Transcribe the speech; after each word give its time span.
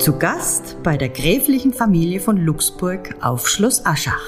Zu 0.00 0.16
Gast 0.16 0.78
bei 0.82 0.96
der 0.96 1.10
gräflichen 1.10 1.74
Familie 1.74 2.20
von 2.20 2.38
Luxburg 2.38 3.16
auf 3.20 3.46
Schloss 3.46 3.84
Aschach. 3.84 4.22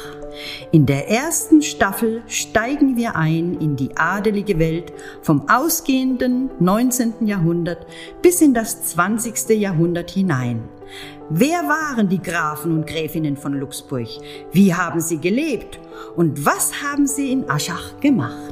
In 0.71 0.85
der 0.85 1.09
ersten 1.09 1.63
Staffel 1.63 2.21
steigen 2.27 2.99
wir 2.99 3.17
ein 3.17 3.57
in 3.59 3.75
die 3.77 3.97
adelige 3.97 4.59
Welt 4.59 4.93
vom 5.23 5.49
ausgehenden 5.49 6.51
19. 6.61 7.27
Jahrhundert 7.27 7.87
bis 8.21 8.43
in 8.43 8.53
das 8.53 8.85
20. 8.85 9.59
Jahrhundert 9.59 10.11
hinein. 10.11 10.69
Wer 11.31 11.63
waren 11.63 12.11
die 12.11 12.21
Grafen 12.21 12.77
und 12.77 12.87
Gräfinnen 12.87 13.39
von 13.39 13.55
Luxburg? 13.55 14.09
Wie 14.53 14.75
haben 14.75 15.01
sie 15.01 15.21
gelebt? 15.21 15.81
Und 16.17 16.45
was 16.45 16.83
haben 16.83 17.07
sie 17.07 17.33
in 17.33 17.49
Aschach 17.49 17.99
gemacht? 17.99 18.52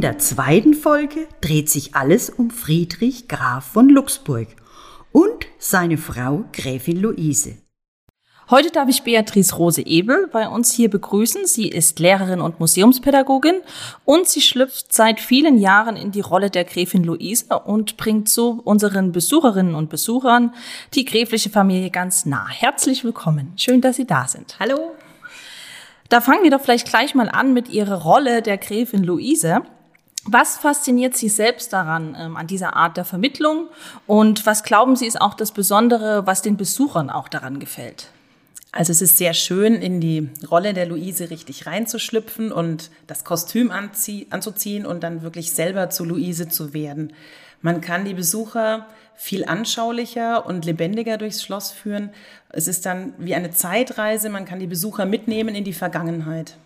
In 0.00 0.08
der 0.08 0.18
zweiten 0.18 0.72
Folge 0.72 1.28
dreht 1.42 1.68
sich 1.68 1.94
alles 1.94 2.30
um 2.30 2.48
Friedrich 2.48 3.28
Graf 3.28 3.66
von 3.66 3.90
Luxburg 3.90 4.48
und 5.12 5.44
seine 5.58 5.98
Frau 5.98 6.44
Gräfin 6.54 7.02
Luise. 7.02 7.58
Heute 8.48 8.70
darf 8.70 8.88
ich 8.88 9.02
Beatrice 9.02 9.54
Rose 9.54 9.84
Ebel 9.84 10.26
bei 10.32 10.48
uns 10.48 10.72
hier 10.72 10.88
begrüßen. 10.88 11.44
Sie 11.44 11.68
ist 11.68 11.98
Lehrerin 11.98 12.40
und 12.40 12.60
Museumspädagogin 12.60 13.60
und 14.06 14.26
sie 14.26 14.40
schlüpft 14.40 14.90
seit 14.90 15.20
vielen 15.20 15.58
Jahren 15.58 15.96
in 15.96 16.12
die 16.12 16.22
Rolle 16.22 16.48
der 16.48 16.64
Gräfin 16.64 17.04
Luise 17.04 17.58
und 17.58 17.98
bringt 17.98 18.30
so 18.30 18.58
unseren 18.64 19.12
Besucherinnen 19.12 19.74
und 19.74 19.90
Besuchern 19.90 20.54
die 20.94 21.04
gräfliche 21.04 21.50
Familie 21.50 21.90
ganz 21.90 22.24
nah. 22.24 22.48
Herzlich 22.48 23.04
willkommen. 23.04 23.52
Schön, 23.56 23.82
dass 23.82 23.96
Sie 23.96 24.06
da 24.06 24.26
sind. 24.26 24.58
Hallo. 24.58 24.92
Da 26.08 26.22
fangen 26.22 26.42
wir 26.42 26.50
doch 26.50 26.62
vielleicht 26.62 26.88
gleich 26.88 27.14
mal 27.14 27.28
an 27.28 27.52
mit 27.52 27.68
Ihrer 27.68 28.00
Rolle 28.00 28.40
der 28.40 28.56
Gräfin 28.56 29.04
Luise. 29.04 29.60
Was 30.24 30.58
fasziniert 30.58 31.16
Sie 31.16 31.28
selbst 31.28 31.72
daran, 31.72 32.16
ähm, 32.18 32.36
an 32.36 32.46
dieser 32.46 32.76
Art 32.76 32.96
der 32.96 33.04
Vermittlung? 33.04 33.68
Und 34.06 34.44
was 34.44 34.62
glauben 34.62 34.94
Sie 34.94 35.06
ist 35.06 35.20
auch 35.20 35.34
das 35.34 35.52
Besondere, 35.52 36.26
was 36.26 36.42
den 36.42 36.56
Besuchern 36.56 37.08
auch 37.08 37.28
daran 37.28 37.58
gefällt? 37.58 38.08
Also 38.72 38.92
es 38.92 39.02
ist 39.02 39.16
sehr 39.16 39.34
schön, 39.34 39.74
in 39.74 40.00
die 40.00 40.28
Rolle 40.48 40.74
der 40.74 40.86
Luise 40.86 41.30
richtig 41.30 41.66
reinzuschlüpfen 41.66 42.52
und 42.52 42.90
das 43.06 43.24
Kostüm 43.24 43.72
anzuziehen 43.72 44.86
und 44.86 45.02
dann 45.02 45.22
wirklich 45.22 45.52
selber 45.52 45.90
zu 45.90 46.04
Luise 46.04 46.48
zu 46.48 46.72
werden. 46.72 47.12
Man 47.62 47.80
kann 47.80 48.04
die 48.04 48.14
Besucher 48.14 48.86
viel 49.16 49.44
anschaulicher 49.44 50.46
und 50.46 50.64
lebendiger 50.64 51.18
durchs 51.18 51.42
Schloss 51.42 51.72
führen. 51.72 52.10
Es 52.50 52.68
ist 52.68 52.86
dann 52.86 53.12
wie 53.18 53.34
eine 53.34 53.50
Zeitreise, 53.50 54.30
man 54.30 54.44
kann 54.44 54.60
die 54.60 54.66
Besucher 54.66 55.04
mitnehmen 55.04 55.54
in 55.54 55.64
die 55.64 55.72
Vergangenheit. 55.72 56.56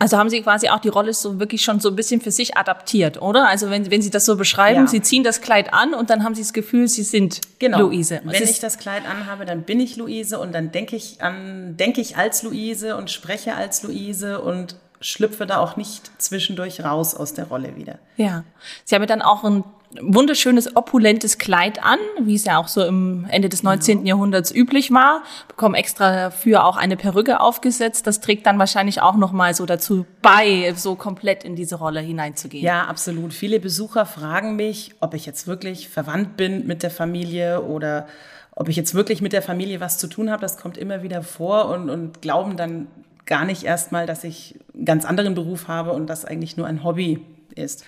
Also 0.00 0.16
haben 0.16 0.30
Sie 0.30 0.40
quasi 0.42 0.68
auch 0.68 0.78
die 0.78 0.88
Rolle 0.88 1.12
so 1.12 1.40
wirklich 1.40 1.62
schon 1.62 1.80
so 1.80 1.88
ein 1.88 1.96
bisschen 1.96 2.20
für 2.20 2.30
sich 2.30 2.56
adaptiert, 2.56 3.20
oder? 3.20 3.48
Also 3.48 3.68
wenn, 3.68 3.90
wenn 3.90 4.00
Sie 4.00 4.10
das 4.10 4.24
so 4.24 4.36
beschreiben, 4.36 4.82
ja. 4.82 4.86
Sie 4.86 5.02
ziehen 5.02 5.24
das 5.24 5.40
Kleid 5.40 5.74
an 5.74 5.92
und 5.92 6.08
dann 6.08 6.22
haben 6.22 6.36
Sie 6.36 6.42
das 6.42 6.52
Gefühl, 6.52 6.86
Sie 6.86 7.02
sind 7.02 7.40
genau. 7.58 7.80
Luise. 7.80 8.20
Wenn 8.22 8.44
ich 8.44 8.60
das 8.60 8.78
Kleid 8.78 9.02
anhabe, 9.08 9.44
dann 9.44 9.62
bin 9.62 9.80
ich 9.80 9.96
Luise 9.96 10.38
und 10.38 10.52
dann 10.52 10.70
denke 10.70 10.94
ich 10.94 11.20
an, 11.20 11.76
denke 11.76 12.00
ich 12.00 12.16
als 12.16 12.44
Luise 12.44 12.96
und 12.96 13.10
spreche 13.10 13.56
als 13.56 13.82
Luise 13.82 14.40
und 14.40 14.76
schlüpfe 15.00 15.46
da 15.46 15.58
auch 15.58 15.76
nicht 15.76 16.10
zwischendurch 16.18 16.84
raus 16.84 17.14
aus 17.14 17.34
der 17.34 17.46
Rolle 17.46 17.76
wieder. 17.76 17.98
Ja. 18.16 18.44
Sie 18.84 18.94
haben 18.94 19.02
ja 19.02 19.06
dann 19.06 19.22
auch 19.22 19.44
ein 19.44 19.64
wunderschönes, 20.00 20.76
opulentes 20.76 21.38
Kleid 21.38 21.82
an, 21.82 21.98
wie 22.20 22.34
es 22.34 22.44
ja 22.44 22.58
auch 22.58 22.68
so 22.68 22.84
im 22.84 23.26
Ende 23.30 23.48
des 23.48 23.62
19. 23.62 24.00
Ja. 24.00 24.14
Jahrhunderts 24.14 24.54
üblich 24.54 24.90
war, 24.92 25.22
bekommen 25.48 25.74
extra 25.74 26.14
dafür 26.14 26.64
auch 26.66 26.76
eine 26.76 26.96
Perücke 26.96 27.40
aufgesetzt. 27.40 28.06
Das 28.06 28.20
trägt 28.20 28.46
dann 28.46 28.58
wahrscheinlich 28.58 29.00
auch 29.00 29.16
nochmal 29.16 29.54
so 29.54 29.64
dazu 29.66 30.04
bei, 30.20 30.74
so 30.76 30.94
komplett 30.94 31.44
in 31.44 31.56
diese 31.56 31.76
Rolle 31.76 32.00
hineinzugehen. 32.00 32.64
Ja, 32.64 32.84
absolut. 32.84 33.32
Viele 33.32 33.60
Besucher 33.60 34.04
fragen 34.04 34.56
mich, 34.56 34.94
ob 35.00 35.14
ich 35.14 35.24
jetzt 35.24 35.46
wirklich 35.46 35.88
verwandt 35.88 36.36
bin 36.36 36.66
mit 36.66 36.82
der 36.82 36.90
Familie 36.90 37.62
oder 37.62 38.06
ob 38.54 38.68
ich 38.68 38.76
jetzt 38.76 38.94
wirklich 38.94 39.22
mit 39.22 39.32
der 39.32 39.42
Familie 39.42 39.80
was 39.80 39.98
zu 39.98 40.08
tun 40.08 40.30
habe. 40.30 40.42
Das 40.42 40.58
kommt 40.58 40.76
immer 40.76 41.02
wieder 41.02 41.22
vor 41.22 41.70
und, 41.70 41.88
und 41.88 42.20
glauben 42.20 42.56
dann 42.56 42.88
gar 43.28 43.44
nicht 43.44 43.62
erstmal, 43.62 44.06
dass 44.06 44.24
ich 44.24 44.58
einen 44.74 44.84
ganz 44.84 45.04
anderen 45.04 45.34
Beruf 45.36 45.68
habe 45.68 45.92
und 45.92 46.08
das 46.08 46.24
eigentlich 46.24 46.56
nur 46.56 46.66
ein 46.66 46.82
Hobby 46.82 47.24
ist. 47.54 47.84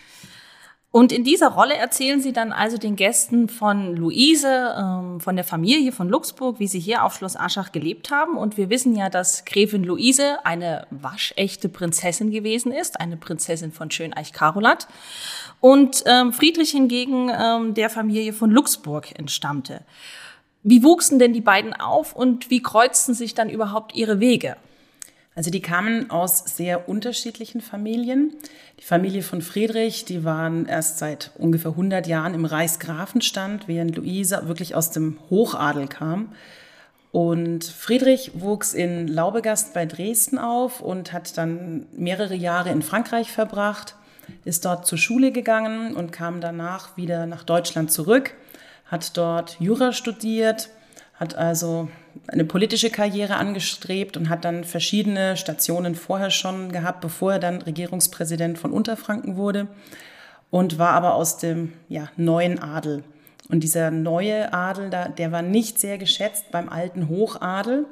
Und 0.92 1.12
in 1.12 1.22
dieser 1.22 1.48
Rolle 1.48 1.74
erzählen 1.74 2.20
Sie 2.20 2.32
dann 2.32 2.50
also 2.52 2.76
den 2.76 2.96
Gästen 2.96 3.48
von 3.48 3.94
Luise, 3.94 4.74
ähm, 4.76 5.20
von 5.20 5.36
der 5.36 5.44
Familie 5.44 5.92
von 5.92 6.08
Luxburg, 6.08 6.58
wie 6.58 6.66
sie 6.66 6.80
hier 6.80 7.04
auf 7.04 7.14
Schloss 7.14 7.36
Aschach 7.36 7.70
gelebt 7.70 8.10
haben. 8.10 8.36
Und 8.36 8.56
wir 8.56 8.70
wissen 8.70 8.96
ja, 8.96 9.08
dass 9.08 9.44
Gräfin 9.44 9.84
Luise 9.84 10.44
eine 10.44 10.88
waschechte 10.90 11.68
Prinzessin 11.68 12.32
gewesen 12.32 12.72
ist, 12.72 12.98
eine 12.98 13.16
Prinzessin 13.16 13.70
von 13.70 13.92
Schöneich-Karolat. 13.92 14.88
Und 15.60 16.02
ähm, 16.06 16.32
Friedrich 16.32 16.72
hingegen 16.72 17.30
ähm, 17.32 17.74
der 17.74 17.88
Familie 17.88 18.32
von 18.32 18.50
Luxburg 18.50 19.16
entstammte. 19.16 19.82
Wie 20.64 20.82
wuchsen 20.82 21.20
denn 21.20 21.32
die 21.32 21.40
beiden 21.40 21.72
auf 21.72 22.16
und 22.16 22.50
wie 22.50 22.62
kreuzten 22.62 23.14
sich 23.14 23.34
dann 23.34 23.48
überhaupt 23.48 23.94
ihre 23.94 24.18
Wege? 24.18 24.56
Also 25.40 25.50
die 25.50 25.62
kamen 25.62 26.10
aus 26.10 26.44
sehr 26.54 26.86
unterschiedlichen 26.86 27.62
Familien. 27.62 28.34
Die 28.78 28.84
Familie 28.84 29.22
von 29.22 29.40
Friedrich, 29.40 30.04
die 30.04 30.22
waren 30.22 30.66
erst 30.66 30.98
seit 30.98 31.30
ungefähr 31.38 31.70
100 31.70 32.06
Jahren 32.06 32.34
im 32.34 32.44
Reichsgrafenstand, 32.44 33.66
während 33.66 33.96
Luise 33.96 34.42
wirklich 34.44 34.74
aus 34.74 34.90
dem 34.90 35.16
Hochadel 35.30 35.88
kam. 35.88 36.32
Und 37.10 37.64
Friedrich 37.64 38.32
wuchs 38.34 38.74
in 38.74 39.08
Laubegast 39.08 39.72
bei 39.72 39.86
Dresden 39.86 40.36
auf 40.36 40.82
und 40.82 41.14
hat 41.14 41.38
dann 41.38 41.86
mehrere 41.96 42.34
Jahre 42.34 42.68
in 42.68 42.82
Frankreich 42.82 43.32
verbracht, 43.32 43.94
ist 44.44 44.66
dort 44.66 44.86
zur 44.86 44.98
Schule 44.98 45.32
gegangen 45.32 45.96
und 45.96 46.12
kam 46.12 46.42
danach 46.42 46.98
wieder 46.98 47.24
nach 47.24 47.44
Deutschland 47.44 47.90
zurück, 47.90 48.34
hat 48.84 49.16
dort 49.16 49.58
Jura 49.58 49.94
studiert, 49.94 50.68
hat 51.14 51.34
also 51.34 51.88
eine 52.32 52.44
politische 52.44 52.90
Karriere 52.90 53.36
angestrebt 53.36 54.16
und 54.16 54.28
hat 54.28 54.44
dann 54.44 54.64
verschiedene 54.64 55.36
Stationen 55.36 55.94
vorher 55.94 56.30
schon 56.30 56.70
gehabt, 56.70 57.00
bevor 57.00 57.32
er 57.32 57.38
dann 57.40 57.62
Regierungspräsident 57.62 58.56
von 58.58 58.72
Unterfranken 58.72 59.36
wurde 59.36 59.66
und 60.50 60.78
war 60.78 60.90
aber 60.90 61.14
aus 61.14 61.38
dem 61.38 61.72
ja, 61.88 62.08
neuen 62.16 62.60
Adel. 62.60 63.02
Und 63.48 63.64
dieser 63.64 63.90
neue 63.90 64.52
Adel, 64.52 64.90
der 64.90 65.32
war 65.32 65.42
nicht 65.42 65.80
sehr 65.80 65.98
geschätzt 65.98 66.52
beim 66.52 66.68
alten 66.68 67.08
Hochadel. 67.08 67.86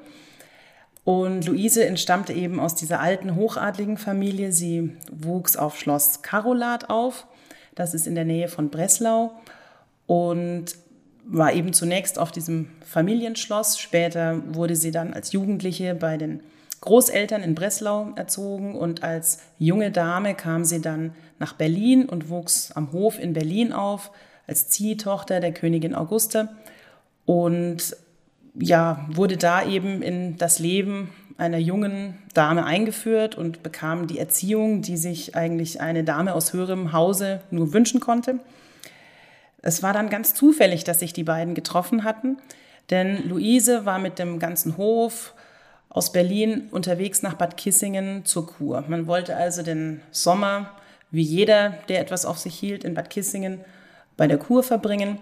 Und 1.03 1.47
Luise 1.47 1.85
entstammte 1.85 2.33
eben 2.33 2.61
aus 2.61 2.77
dieser 2.77 3.01
alten 3.01 3.35
hochadligen 3.35 3.97
Familie. 3.97 4.53
Sie 4.53 4.97
wuchs 5.11 5.57
auf 5.57 5.79
Schloss 5.79 6.23
Karolat 6.23 6.91
auf. 6.91 7.27
Das 7.75 7.93
ist 7.93 8.07
in 8.07 8.15
der 8.15 8.25
Nähe 8.25 8.47
von 8.47 8.71
Breslau. 8.71 9.33
Und 10.07 10.77
war 11.31 11.53
eben 11.53 11.73
zunächst 11.73 12.19
auf 12.19 12.33
diesem 12.33 12.71
Familienschloss. 12.85 13.79
Später 13.79 14.43
wurde 14.49 14.77
sie 14.77 14.91
dann 14.91 15.13
als 15.13 15.33
Jugendliche 15.33 15.95
bei 15.95 16.17
den 16.17 16.41
Großeltern 16.81 17.43
in 17.43 17.55
Breslau 17.55 18.13
erzogen 18.17 18.75
und 18.75 19.03
als 19.03 19.41
junge 19.59 19.91
Dame 19.91 20.35
kam 20.35 20.65
sie 20.65 20.81
dann 20.81 21.13
nach 21.39 21.53
Berlin 21.53 22.07
und 22.07 22.31
wuchs 22.31 22.73
am 22.73 22.93
Hof 22.93 23.19
in 23.19 23.33
Berlin 23.33 23.73
auf 23.73 24.11
als 24.47 24.69
Ziehtochter 24.69 25.41
der 25.41 25.53
Königin 25.53 25.95
Auguste 25.95 26.49
und 27.27 27.97
ja, 28.55 29.07
wurde 29.11 29.37
da 29.37 29.65
eben 29.65 30.03
in 30.03 30.37
das 30.39 30.59
Leben 30.59 31.11
einer 31.37 31.59
jungen 31.59 32.19
Dame 32.35 32.65
eingeführt 32.65 33.37
und 33.37 33.63
bekam 33.63 34.07
die 34.07 34.19
Erziehung, 34.19 34.83
die 34.83 34.97
sich 34.97 35.37
eigentlich 35.37 35.81
eine 35.81 36.05
Dame 36.05 36.35
aus 36.35 36.53
höherem 36.53 36.93
Hause 36.93 37.41
nur 37.51 37.73
wünschen 37.73 38.01
konnte. 38.01 38.41
Es 39.63 39.83
war 39.83 39.93
dann 39.93 40.09
ganz 40.09 40.35
zufällig, 40.35 40.85
dass 40.85 41.01
sich 41.01 41.13
die 41.13 41.25
beiden 41.25 41.55
getroffen 41.55 42.05
hatten, 42.05 42.39
denn 42.91 43.29
Luise 43.29 43.85
war 43.85 43.99
mit 43.99 44.19
dem 44.19 44.39
ganzen 44.39 44.77
Hof 44.77 45.35
aus 45.89 46.13
Berlin 46.13 46.69
unterwegs 46.71 47.23
nach 47.23 47.35
Bad 47.35 47.57
Kissingen 47.57 48.25
zur 48.25 48.47
Kur. 48.47 48.85
Man 48.89 49.07
wollte 49.07 49.37
also 49.37 49.63
den 49.63 50.01
Sommer, 50.11 50.71
wie 51.11 51.23
jeder, 51.23 51.75
der 51.89 52.01
etwas 52.01 52.27
auf 52.27 52.39
sich 52.39 52.55
hielt, 52.55 52.85
in 52.85 52.95
Bad 52.95 53.11
Kissingen 53.11 53.61
bei 54.17 54.27
der 54.27 54.39
Kur 54.39 54.63
verbringen. 54.63 55.19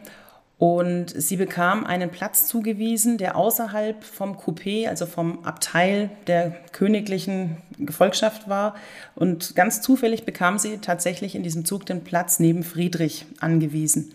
Und 0.58 1.10
sie 1.10 1.36
bekam 1.36 1.84
einen 1.84 2.10
Platz 2.10 2.46
zugewiesen, 2.46 3.18
der 3.18 3.36
außerhalb 3.36 4.02
vom 4.02 4.38
Coupé, 4.38 4.88
also 4.88 5.04
vom 5.04 5.44
Abteil 5.44 6.10
der 6.26 6.52
königlichen 6.72 7.58
Gefolgschaft 7.78 8.48
war. 8.48 8.74
Und 9.14 9.54
ganz 9.54 9.82
zufällig 9.82 10.24
bekam 10.24 10.58
sie 10.58 10.78
tatsächlich 10.78 11.34
in 11.34 11.42
diesem 11.42 11.66
Zug 11.66 11.84
den 11.84 12.04
Platz 12.04 12.38
neben 12.40 12.62
Friedrich 12.62 13.26
angewiesen. 13.38 14.14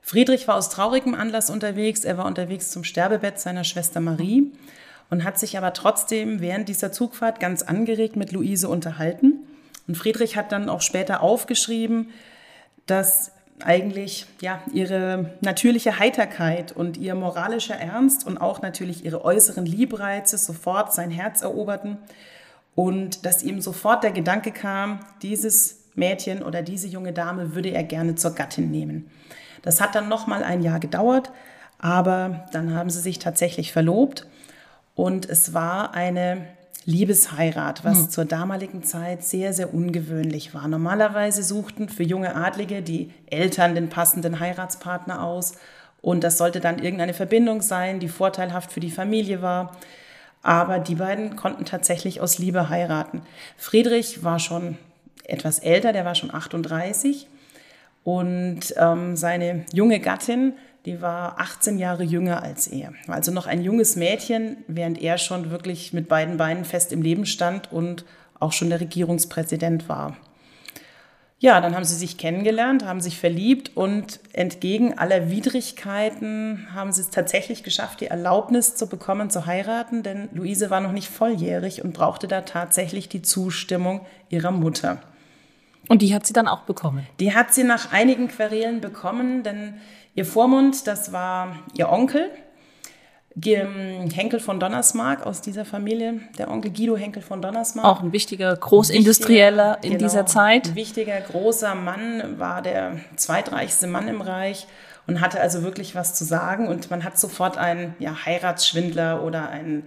Friedrich 0.00 0.48
war 0.48 0.54
aus 0.54 0.70
traurigem 0.70 1.14
Anlass 1.14 1.50
unterwegs. 1.50 2.04
Er 2.04 2.16
war 2.16 2.24
unterwegs 2.24 2.70
zum 2.70 2.82
Sterbebett 2.82 3.38
seiner 3.38 3.64
Schwester 3.64 4.00
Marie 4.00 4.52
und 5.10 5.24
hat 5.24 5.38
sich 5.38 5.58
aber 5.58 5.74
trotzdem 5.74 6.40
während 6.40 6.70
dieser 6.70 6.90
Zugfahrt 6.90 7.38
ganz 7.38 7.62
angeregt 7.62 8.16
mit 8.16 8.32
Luise 8.32 8.70
unterhalten. 8.70 9.40
Und 9.86 9.96
Friedrich 9.96 10.36
hat 10.36 10.52
dann 10.52 10.70
auch 10.70 10.80
später 10.80 11.22
aufgeschrieben, 11.22 12.10
dass 12.86 13.32
eigentlich 13.64 14.26
ja 14.40 14.60
ihre 14.72 15.32
natürliche 15.40 15.98
Heiterkeit 15.98 16.72
und 16.72 16.96
ihr 16.96 17.14
moralischer 17.14 17.76
Ernst 17.76 18.26
und 18.26 18.38
auch 18.38 18.62
natürlich 18.62 19.04
ihre 19.04 19.24
äußeren 19.24 19.66
Liebreize 19.66 20.38
sofort 20.38 20.92
sein 20.92 21.10
Herz 21.10 21.42
eroberten. 21.42 21.98
und 22.74 23.24
dass 23.24 23.42
ihm 23.42 23.62
sofort 23.62 24.04
der 24.04 24.12
Gedanke 24.12 24.52
kam, 24.52 25.00
dieses 25.22 25.86
Mädchen 25.94 26.42
oder 26.42 26.60
diese 26.60 26.86
junge 26.86 27.14
Dame 27.14 27.54
würde 27.54 27.70
er 27.70 27.82
gerne 27.82 28.16
zur 28.16 28.34
Gattin 28.34 28.70
nehmen. 28.70 29.10
Das 29.62 29.80
hat 29.80 29.94
dann 29.94 30.10
noch 30.10 30.26
mal 30.26 30.44
ein 30.44 30.60
Jahr 30.62 30.78
gedauert, 30.78 31.32
aber 31.78 32.44
dann 32.52 32.74
haben 32.74 32.90
sie 32.90 33.00
sich 33.00 33.18
tatsächlich 33.18 33.72
verlobt 33.72 34.26
und 34.94 35.26
es 35.26 35.54
war 35.54 35.94
eine 35.94 36.46
Liebesheirat, 36.86 37.84
was 37.84 37.98
hm. 37.98 38.10
zur 38.10 38.24
damaligen 38.24 38.84
Zeit 38.84 39.24
sehr, 39.24 39.52
sehr 39.52 39.74
ungewöhnlich 39.74 40.54
war. 40.54 40.68
Normalerweise 40.68 41.42
suchten 41.42 41.88
für 41.88 42.04
junge 42.04 42.34
Adlige 42.36 42.80
die 42.80 43.10
Eltern 43.26 43.74
den 43.74 43.88
passenden 43.88 44.38
Heiratspartner 44.38 45.22
aus 45.22 45.54
und 46.00 46.22
das 46.22 46.38
sollte 46.38 46.60
dann 46.60 46.78
irgendeine 46.78 47.14
Verbindung 47.14 47.60
sein, 47.60 47.98
die 47.98 48.08
vorteilhaft 48.08 48.70
für 48.70 48.78
die 48.78 48.92
Familie 48.92 49.42
war. 49.42 49.76
Aber 50.42 50.78
die 50.78 50.94
beiden 50.94 51.34
konnten 51.34 51.64
tatsächlich 51.64 52.20
aus 52.20 52.38
Liebe 52.38 52.68
heiraten. 52.68 53.22
Friedrich 53.56 54.22
war 54.22 54.38
schon 54.38 54.78
etwas 55.24 55.58
älter, 55.58 55.92
der 55.92 56.04
war 56.04 56.14
schon 56.14 56.32
38 56.32 57.26
und 58.04 58.60
ähm, 58.76 59.16
seine 59.16 59.64
junge 59.72 59.98
Gattin 59.98 60.52
die 60.86 61.02
war 61.02 61.38
18 61.38 61.78
Jahre 61.78 62.04
jünger 62.04 62.42
als 62.42 62.68
er. 62.68 62.92
Also 63.08 63.32
noch 63.32 63.46
ein 63.46 63.62
junges 63.62 63.96
Mädchen, 63.96 64.58
während 64.68 65.02
er 65.02 65.18
schon 65.18 65.50
wirklich 65.50 65.92
mit 65.92 66.08
beiden 66.08 66.36
Beinen 66.36 66.64
fest 66.64 66.92
im 66.92 67.02
Leben 67.02 67.26
stand 67.26 67.72
und 67.72 68.04
auch 68.38 68.52
schon 68.52 68.70
der 68.70 68.80
Regierungspräsident 68.80 69.88
war. 69.88 70.16
Ja, 71.38 71.60
dann 71.60 71.74
haben 71.74 71.84
sie 71.84 71.96
sich 71.96 72.16
kennengelernt, 72.16 72.86
haben 72.86 73.02
sich 73.02 73.18
verliebt 73.18 73.76
und 73.76 74.20
entgegen 74.32 74.96
aller 74.96 75.30
Widrigkeiten 75.30 76.68
haben 76.72 76.92
sie 76.92 77.02
es 77.02 77.10
tatsächlich 77.10 77.62
geschafft, 77.62 78.00
die 78.00 78.06
Erlaubnis 78.06 78.74
zu 78.74 78.88
bekommen, 78.88 79.28
zu 79.28 79.44
heiraten, 79.44 80.02
denn 80.02 80.30
Luise 80.32 80.70
war 80.70 80.80
noch 80.80 80.92
nicht 80.92 81.10
volljährig 81.10 81.84
und 81.84 81.92
brauchte 81.92 82.26
da 82.26 82.40
tatsächlich 82.40 83.10
die 83.10 83.20
Zustimmung 83.20 84.06
ihrer 84.30 84.50
Mutter. 84.50 85.02
Und 85.88 86.02
die 86.02 86.14
hat 86.14 86.26
sie 86.26 86.32
dann 86.32 86.48
auch 86.48 86.62
bekommen? 86.62 87.06
Die 87.20 87.34
hat 87.34 87.54
sie 87.54 87.64
nach 87.64 87.92
einigen 87.92 88.28
Querelen 88.28 88.80
bekommen, 88.80 89.42
denn 89.42 89.74
Ihr 90.16 90.24
Vormund, 90.24 90.86
das 90.86 91.12
war 91.12 91.56
ihr 91.74 91.90
Onkel, 91.90 92.30
Henkel 93.44 94.40
von 94.40 94.58
Donnersmarck 94.58 95.26
aus 95.26 95.42
dieser 95.42 95.66
Familie, 95.66 96.20
der 96.38 96.50
Onkel 96.50 96.72
Guido 96.72 96.96
Henkel 96.96 97.20
von 97.20 97.42
Donnersmarck. 97.42 97.84
Auch 97.84 98.02
ein 98.02 98.12
wichtiger 98.12 98.56
Großindustrieller 98.56 99.74
wichtiger, 99.74 99.84
in 99.84 99.98
genau, 99.98 100.08
dieser 100.08 100.24
Zeit. 100.24 100.68
Ein 100.68 100.74
wichtiger, 100.74 101.20
großer 101.20 101.74
Mann, 101.74 102.38
war 102.38 102.62
der 102.62 102.98
zweitreichste 103.16 103.86
Mann 103.86 104.08
im 104.08 104.22
Reich 104.22 104.66
und 105.06 105.20
hatte 105.20 105.38
also 105.38 105.62
wirklich 105.62 105.94
was 105.94 106.14
zu 106.14 106.24
sagen. 106.24 106.66
Und 106.66 106.90
man 106.90 107.04
hat 107.04 107.18
sofort 107.18 107.58
einen 107.58 107.94
ja, 107.98 108.24
Heiratsschwindler 108.24 109.22
oder 109.22 109.50
einen 109.50 109.82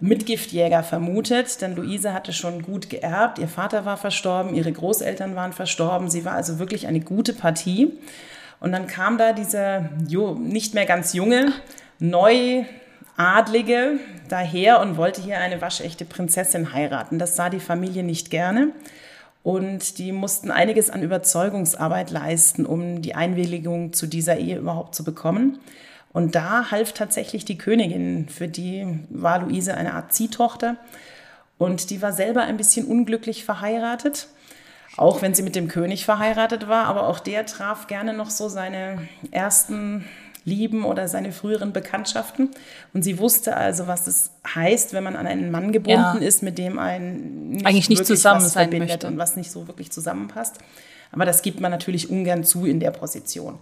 Mitgiftjäger 0.00 0.82
vermutet, 0.82 1.60
denn 1.60 1.76
Luise 1.76 2.14
hatte 2.14 2.32
schon 2.32 2.62
gut 2.62 2.88
geerbt. 2.88 3.38
Ihr 3.38 3.48
Vater 3.48 3.84
war 3.84 3.96
verstorben, 3.96 4.54
ihre 4.54 4.72
Großeltern 4.72 5.36
waren 5.36 5.52
verstorben. 5.52 6.08
Sie 6.08 6.24
war 6.24 6.32
also 6.32 6.58
wirklich 6.58 6.86
eine 6.86 7.00
gute 7.00 7.34
Partie. 7.34 7.98
Und 8.60 8.72
dann 8.72 8.86
kam 8.86 9.18
da 9.18 9.32
dieser 9.32 9.90
jo, 10.08 10.34
nicht 10.34 10.74
mehr 10.74 10.86
ganz 10.86 11.12
junge, 11.12 11.52
Neuadlige 11.98 13.98
daher 14.28 14.80
und 14.80 14.96
wollte 14.96 15.20
hier 15.20 15.38
eine 15.38 15.60
waschechte 15.60 16.06
Prinzessin 16.06 16.72
heiraten. 16.72 17.18
Das 17.18 17.36
sah 17.36 17.50
die 17.50 17.60
Familie 17.60 18.02
nicht 18.02 18.30
gerne. 18.30 18.68
Und 19.42 19.98
die 19.98 20.12
mussten 20.12 20.50
einiges 20.50 20.90
an 20.90 21.02
Überzeugungsarbeit 21.02 22.10
leisten, 22.10 22.64
um 22.64 23.02
die 23.02 23.14
Einwilligung 23.14 23.92
zu 23.92 24.06
dieser 24.06 24.38
Ehe 24.38 24.58
überhaupt 24.58 24.94
zu 24.94 25.04
bekommen. 25.04 25.58
Und 26.12 26.34
da 26.34 26.70
half 26.70 26.92
tatsächlich 26.92 27.44
die 27.44 27.58
Königin, 27.58 28.28
für 28.28 28.48
die 28.48 29.00
war 29.10 29.40
Luise 29.40 29.76
eine 29.76 29.94
Art 29.94 30.12
Ziehtochter. 30.12 30.76
Und 31.56 31.90
die 31.90 32.02
war 32.02 32.12
selber 32.12 32.42
ein 32.42 32.56
bisschen 32.56 32.86
unglücklich 32.86 33.44
verheiratet 33.44 34.28
auch 34.96 35.22
wenn 35.22 35.34
sie 35.34 35.42
mit 35.42 35.56
dem 35.56 35.68
König 35.68 36.04
verheiratet 36.04 36.68
war, 36.68 36.86
aber 36.86 37.06
auch 37.06 37.20
der 37.20 37.46
traf 37.46 37.86
gerne 37.86 38.12
noch 38.12 38.30
so 38.30 38.48
seine 38.48 39.08
ersten 39.30 40.04
Lieben 40.44 40.84
oder 40.84 41.06
seine 41.06 41.32
früheren 41.32 41.72
Bekanntschaften. 41.72 42.50
Und 42.92 43.02
sie 43.02 43.18
wusste 43.18 43.56
also, 43.56 43.86
was 43.86 44.06
es 44.06 44.30
heißt, 44.54 44.92
wenn 44.92 45.04
man 45.04 45.16
an 45.16 45.26
einen 45.26 45.50
Mann 45.50 45.70
gebunden 45.70 46.20
ja. 46.20 46.26
ist, 46.26 46.42
mit 46.42 46.58
dem 46.58 46.78
ein 46.78 47.50
nicht 47.50 47.66
eigentlich 47.66 47.88
nicht 47.88 48.06
zusammen 48.06 48.40
sein 48.40 48.70
möchte 48.78 49.06
und 49.06 49.18
was 49.18 49.36
nicht 49.36 49.50
so 49.50 49.68
wirklich 49.68 49.90
zusammenpasst. 49.90 50.56
Aber 51.12 51.24
das 51.24 51.42
gibt 51.42 51.60
man 51.60 51.70
natürlich 51.70 52.10
ungern 52.10 52.44
zu 52.44 52.66
in 52.66 52.80
der 52.80 52.90
Position. 52.90 53.58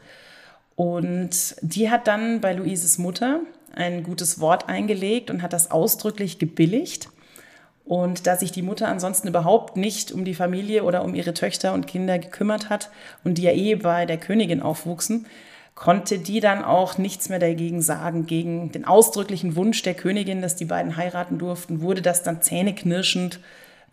Und 0.79 1.57
die 1.61 1.91
hat 1.91 2.07
dann 2.07 2.41
bei 2.41 2.53
Luises 2.53 2.99
Mutter 2.99 3.41
ein 3.75 4.05
gutes 4.05 4.39
Wort 4.39 4.69
eingelegt 4.69 5.29
und 5.29 5.43
hat 5.43 5.53
das 5.53 5.73
ausdrücklich 5.73 6.39
gebilligt. 6.39 7.09
Und 7.85 8.29
da 8.29 8.37
sich 8.37 8.53
die 8.53 8.63
Mutter 8.63 8.87
ansonsten 8.87 9.27
überhaupt 9.27 9.77
nicht 9.77 10.13
um 10.13 10.25
die 10.25 10.37
Familie 10.37 10.85
oder 10.85 11.03
um 11.03 11.17
ihre 11.17 11.35
Töchter 11.35 11.73
und 11.73 11.89
Kinder 11.89 12.21
gekümmert 12.21 12.71
hat 12.71 12.91
und 13.25 13.39
die 13.39 13.43
ja 13.43 13.51
eh 13.51 13.75
bei 13.75 14.07
der 14.07 14.19
Königin 14.19 14.63
aufwuchsen, 14.63 15.27
konnte 15.75 16.21
die 16.21 16.39
dann 16.39 16.63
auch 16.63 16.97
nichts 16.97 17.29
mehr 17.29 17.41
dagegen 17.41 17.83
sagen. 17.83 18.27
Gegen 18.27 18.71
den 18.71 18.85
ausdrücklichen 18.85 19.57
Wunsch 19.57 19.83
der 19.83 19.95
Königin, 19.95 20.43
dass 20.43 20.55
die 20.55 20.67
beiden 20.67 20.97
heiraten 20.97 21.39
durften, 21.39 21.81
wurde 21.81 22.03
das 22.03 22.23
dann 22.23 22.41
zähneknirschend 22.41 23.41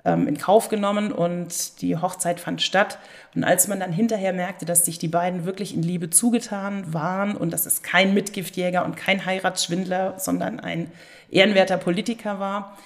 ähm, 0.05 0.27
in 0.27 0.37
Kauf 0.37 0.69
genommen 0.69 1.11
und 1.11 1.81
die 1.81 1.97
Hochzeit 1.97 2.39
fand 2.39 2.61
statt. 2.61 2.99
Und 3.33 3.43
als 3.43 3.67
man 3.67 3.79
dann 3.79 3.91
hinterher 3.91 4.31
merkte, 4.31 4.65
dass 4.65 4.85
sich 4.85 4.99
die 4.99 5.07
beiden 5.07 5.45
wirklich 5.45 5.75
in 5.75 5.83
Liebe 5.83 6.09
zugetan 6.09 6.93
waren 6.93 7.35
und 7.35 7.51
dass 7.51 7.65
es 7.65 7.81
kein 7.81 8.13
Mitgiftjäger 8.13 8.85
und 8.85 8.95
kein 8.95 9.25
Heiratsschwindler, 9.25 10.13
sondern 10.17 10.59
ein 10.59 10.91
ehrenwerter 11.29 11.77
Politiker 11.77 12.39
war, 12.39 12.77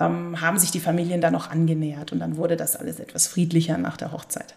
ähm, 0.00 0.40
haben 0.40 0.58
sich 0.58 0.70
die 0.70 0.80
Familien 0.80 1.20
dann 1.20 1.34
noch 1.34 1.50
angenähert 1.50 2.12
und 2.12 2.18
dann 2.18 2.36
wurde 2.36 2.56
das 2.56 2.76
alles 2.76 2.98
etwas 2.98 3.26
friedlicher 3.26 3.78
nach 3.78 3.96
der 3.96 4.12
Hochzeit. 4.12 4.54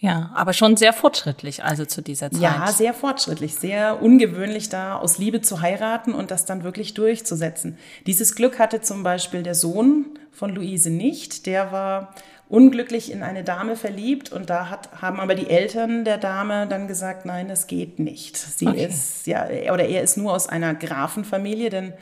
Ja, 0.00 0.30
aber 0.34 0.54
schon 0.54 0.78
sehr 0.78 0.94
fortschrittlich, 0.94 1.62
also 1.62 1.84
zu 1.84 2.00
dieser 2.00 2.30
Zeit. 2.30 2.40
Ja, 2.40 2.66
sehr 2.72 2.94
fortschrittlich, 2.94 3.54
sehr 3.54 4.02
ungewöhnlich, 4.02 4.70
da 4.70 4.96
aus 4.96 5.18
Liebe 5.18 5.42
zu 5.42 5.60
heiraten 5.60 6.14
und 6.14 6.30
das 6.30 6.46
dann 6.46 6.64
wirklich 6.64 6.94
durchzusetzen. 6.94 7.76
Dieses 8.06 8.34
Glück 8.34 8.58
hatte 8.58 8.80
zum 8.80 9.02
Beispiel 9.02 9.42
der 9.42 9.54
Sohn 9.54 10.06
von 10.32 10.54
Luise 10.54 10.88
nicht. 10.88 11.44
Der 11.44 11.70
war 11.70 12.14
unglücklich 12.48 13.12
in 13.12 13.22
eine 13.22 13.44
Dame 13.44 13.76
verliebt 13.76 14.32
und 14.32 14.48
da 14.48 14.70
hat, 14.70 14.88
haben 15.02 15.20
aber 15.20 15.34
die 15.34 15.50
Eltern 15.50 16.06
der 16.06 16.16
Dame 16.16 16.66
dann 16.66 16.88
gesagt, 16.88 17.26
nein, 17.26 17.48
das 17.48 17.66
geht 17.66 17.98
nicht. 17.98 18.38
Sie 18.38 18.66
okay. 18.68 18.86
ist, 18.86 19.26
ja, 19.26 19.46
oder 19.70 19.84
er 19.84 20.02
ist 20.02 20.16
nur 20.16 20.32
aus 20.32 20.48
einer 20.48 20.72
Grafenfamilie, 20.74 21.68
denn 21.68 21.92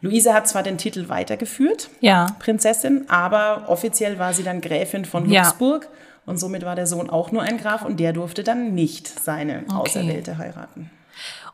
Luise 0.00 0.34
hat 0.34 0.48
zwar 0.48 0.64
den 0.64 0.78
Titel 0.78 1.08
weitergeführt, 1.08 1.90
ja. 2.00 2.26
Prinzessin, 2.40 3.08
aber 3.08 3.66
offiziell 3.68 4.18
war 4.18 4.34
sie 4.34 4.42
dann 4.42 4.60
Gräfin 4.60 5.04
von 5.04 5.30
Luxemburg. 5.30 5.84
Ja. 5.84 5.90
Und 6.26 6.38
somit 6.38 6.64
war 6.64 6.74
der 6.74 6.86
Sohn 6.86 7.08
auch 7.08 7.32
nur 7.32 7.42
ein 7.42 7.56
Graf 7.56 7.84
und 7.84 8.00
der 8.00 8.12
durfte 8.12 8.42
dann 8.42 8.74
nicht 8.74 9.06
seine 9.08 9.64
okay. 9.68 9.74
Auserwählte 9.74 10.38
heiraten. 10.38 10.90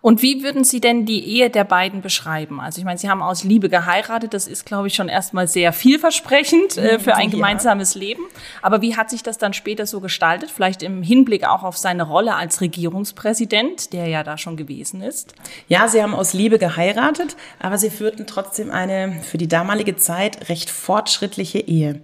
Und 0.02 0.20
wie 0.20 0.42
würden 0.42 0.64
Sie 0.64 0.80
denn 0.80 1.06
die 1.06 1.24
Ehe 1.24 1.48
der 1.48 1.62
beiden 1.62 2.02
beschreiben? 2.02 2.60
Also 2.60 2.80
ich 2.80 2.84
meine, 2.84 2.98
Sie 2.98 3.08
haben 3.08 3.22
aus 3.22 3.44
Liebe 3.44 3.68
geheiratet. 3.68 4.34
Das 4.34 4.48
ist, 4.48 4.66
glaube 4.66 4.88
ich, 4.88 4.96
schon 4.96 5.08
erstmal 5.08 5.46
sehr 5.46 5.72
vielversprechend 5.72 6.76
äh, 6.76 6.98
für 6.98 7.14
ein 7.14 7.30
gemeinsames 7.30 7.94
ja. 7.94 8.00
Leben. 8.00 8.22
Aber 8.62 8.82
wie 8.82 8.96
hat 8.96 9.10
sich 9.10 9.22
das 9.22 9.38
dann 9.38 9.52
später 9.52 9.86
so 9.86 10.00
gestaltet? 10.00 10.50
Vielleicht 10.50 10.82
im 10.82 11.04
Hinblick 11.04 11.46
auch 11.46 11.62
auf 11.62 11.78
seine 11.78 12.02
Rolle 12.02 12.34
als 12.34 12.60
Regierungspräsident, 12.60 13.92
der 13.92 14.08
ja 14.08 14.24
da 14.24 14.38
schon 14.38 14.56
gewesen 14.56 15.02
ist. 15.02 15.34
Ja, 15.68 15.86
Sie 15.86 16.02
haben 16.02 16.16
aus 16.16 16.32
Liebe 16.32 16.58
geheiratet, 16.58 17.36
aber 17.60 17.78
Sie 17.78 17.90
führten 17.90 18.26
trotzdem 18.26 18.72
eine 18.72 19.20
für 19.22 19.38
die 19.38 19.48
damalige 19.48 19.94
Zeit 19.94 20.48
recht 20.48 20.68
fortschrittliche 20.68 21.60
Ehe. 21.60 22.00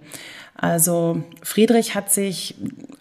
Also 0.61 1.23
Friedrich 1.41 1.95
hat 1.95 2.11
sich 2.11 2.55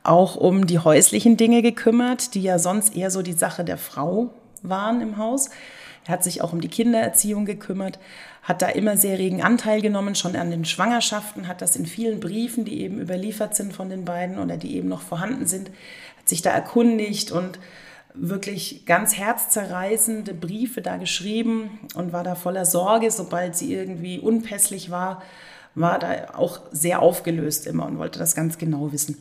auch 0.04 0.36
um 0.36 0.68
die 0.68 0.78
häuslichen 0.78 1.36
Dinge 1.36 1.60
gekümmert, 1.60 2.34
die 2.34 2.42
ja 2.42 2.60
sonst 2.60 2.96
eher 2.96 3.10
so 3.10 3.20
die 3.20 3.32
Sache 3.32 3.64
der 3.64 3.78
Frau 3.78 4.30
waren 4.62 5.00
im 5.00 5.16
Haus. 5.16 5.50
Er 6.06 6.12
hat 6.12 6.22
sich 6.22 6.40
auch 6.40 6.52
um 6.52 6.60
die 6.60 6.68
Kindererziehung 6.68 7.44
gekümmert, 7.46 7.98
hat 8.44 8.62
da 8.62 8.68
immer 8.68 8.96
sehr 8.96 9.18
regen 9.18 9.42
Anteil 9.42 9.82
genommen, 9.82 10.14
schon 10.14 10.36
an 10.36 10.52
den 10.52 10.64
Schwangerschaften, 10.64 11.48
hat 11.48 11.60
das 11.60 11.74
in 11.74 11.84
vielen 11.84 12.20
Briefen, 12.20 12.64
die 12.64 12.80
eben 12.80 13.00
überliefert 13.00 13.56
sind 13.56 13.72
von 13.72 13.90
den 13.90 14.04
beiden 14.04 14.38
oder 14.38 14.56
die 14.56 14.76
eben 14.76 14.88
noch 14.88 15.02
vorhanden 15.02 15.46
sind, 15.46 15.68
hat 16.16 16.28
sich 16.28 16.42
da 16.42 16.50
erkundigt 16.50 17.32
und 17.32 17.58
wirklich 18.14 18.86
ganz 18.86 19.16
herzzerreißende 19.16 20.32
Briefe 20.32 20.80
da 20.80 20.96
geschrieben 20.96 21.80
und 21.94 22.12
war 22.12 22.22
da 22.22 22.36
voller 22.36 22.64
Sorge, 22.64 23.10
sobald 23.10 23.56
sie 23.56 23.74
irgendwie 23.74 24.20
unpässlich 24.20 24.90
war, 24.90 25.22
war 25.80 25.98
da 25.98 26.34
auch 26.34 26.60
sehr 26.72 27.00
aufgelöst 27.00 27.66
immer 27.66 27.86
und 27.86 27.98
wollte 27.98 28.18
das 28.18 28.34
ganz 28.34 28.58
genau 28.58 28.92
wissen. 28.92 29.16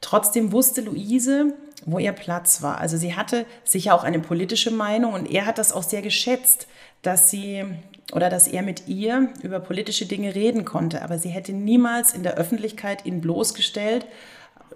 Trotzdem 0.00 0.52
wusste 0.52 0.80
Luise, 0.80 1.54
wo 1.84 1.98
ihr 1.98 2.12
Platz 2.12 2.62
war. 2.62 2.78
Also 2.78 2.96
sie 2.96 3.14
hatte 3.14 3.46
sicher 3.64 3.94
auch 3.94 4.04
eine 4.04 4.18
politische 4.18 4.70
Meinung 4.70 5.12
und 5.12 5.30
er 5.30 5.46
hat 5.46 5.58
das 5.58 5.72
auch 5.72 5.82
sehr 5.82 6.02
geschätzt, 6.02 6.66
dass 7.02 7.30
sie 7.30 7.64
oder 8.12 8.28
dass 8.28 8.48
er 8.48 8.62
mit 8.62 8.88
ihr 8.88 9.28
über 9.42 9.60
politische 9.60 10.06
Dinge 10.06 10.34
reden 10.34 10.64
konnte. 10.64 11.02
Aber 11.02 11.18
sie 11.18 11.28
hätte 11.28 11.52
niemals 11.52 12.12
in 12.12 12.22
der 12.22 12.34
Öffentlichkeit 12.34 13.06
ihn 13.06 13.20
bloßgestellt, 13.20 14.06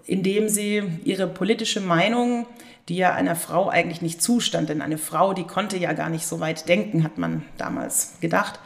indem 0.05 0.49
sie 0.49 0.83
ihre 1.03 1.27
politische 1.27 1.81
Meinung, 1.81 2.45
die 2.87 2.95
ja 2.97 3.13
einer 3.13 3.35
Frau 3.35 3.69
eigentlich 3.69 4.01
nicht 4.01 4.21
zustand, 4.21 4.69
denn 4.69 4.81
eine 4.81 4.97
Frau, 4.97 5.33
die 5.33 5.45
konnte 5.45 5.77
ja 5.77 5.93
gar 5.93 6.09
nicht 6.09 6.27
so 6.27 6.39
weit 6.39 6.69
denken, 6.69 7.03
hat 7.03 7.17
man 7.17 7.43
damals 7.57 8.13
gedacht, 8.21 8.59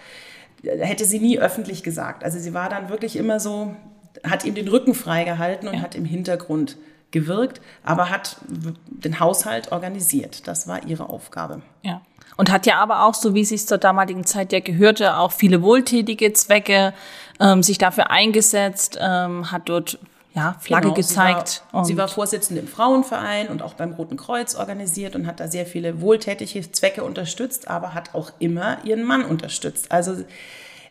hätte 0.63 1.05
sie 1.05 1.19
nie 1.19 1.39
öffentlich 1.39 1.83
gesagt. 1.83 2.23
Also 2.23 2.39
sie 2.39 2.53
war 2.53 2.69
dann 2.69 2.89
wirklich 2.89 3.15
immer 3.15 3.39
so, 3.39 3.75
hat 4.23 4.45
ihm 4.45 4.55
den 4.55 4.67
Rücken 4.67 4.93
freigehalten 4.93 5.67
und 5.67 5.75
ja. 5.75 5.81
hat 5.81 5.95
im 5.95 6.05
Hintergrund 6.05 6.77
gewirkt, 7.11 7.61
aber 7.83 8.09
hat 8.09 8.37
den 8.87 9.19
Haushalt 9.19 9.71
organisiert. 9.71 10.47
Das 10.47 10.67
war 10.67 10.85
ihre 10.85 11.09
Aufgabe. 11.09 11.61
Ja. 11.81 12.01
Und 12.37 12.51
hat 12.51 12.65
ja 12.65 12.77
aber 12.79 13.03
auch, 13.03 13.15
so 13.15 13.33
wie 13.33 13.41
es 13.41 13.49
sich 13.49 13.67
zur 13.67 13.79
damaligen 13.79 14.25
Zeit 14.25 14.53
ja 14.53 14.59
gehörte, 14.59 15.17
auch 15.17 15.31
viele 15.31 15.61
wohltätige 15.61 16.31
Zwecke 16.33 16.93
ähm, 17.39 17.63
sich 17.63 17.77
dafür 17.77 18.11
eingesetzt, 18.11 18.97
ähm, 19.01 19.51
hat 19.51 19.67
dort 19.67 19.99
ja, 20.33 20.55
Flagge 20.59 20.83
genau, 20.83 20.95
gezeigt. 20.95 21.63
Sie 21.69 21.73
war, 21.73 21.85
sie 21.85 21.97
war 21.97 22.07
Vorsitzende 22.07 22.61
im 22.61 22.67
Frauenverein 22.67 23.47
und 23.47 23.61
auch 23.61 23.73
beim 23.73 23.93
Roten 23.93 24.17
Kreuz 24.17 24.55
organisiert 24.55 25.15
und 25.15 25.25
hat 25.25 25.39
da 25.39 25.47
sehr 25.47 25.65
viele 25.65 26.01
wohltätige 26.01 26.71
Zwecke 26.71 27.03
unterstützt, 27.03 27.67
aber 27.67 27.93
hat 27.93 28.13
auch 28.13 28.31
immer 28.39 28.77
ihren 28.83 29.03
Mann 29.03 29.25
unterstützt. 29.25 29.91
Also 29.91 30.23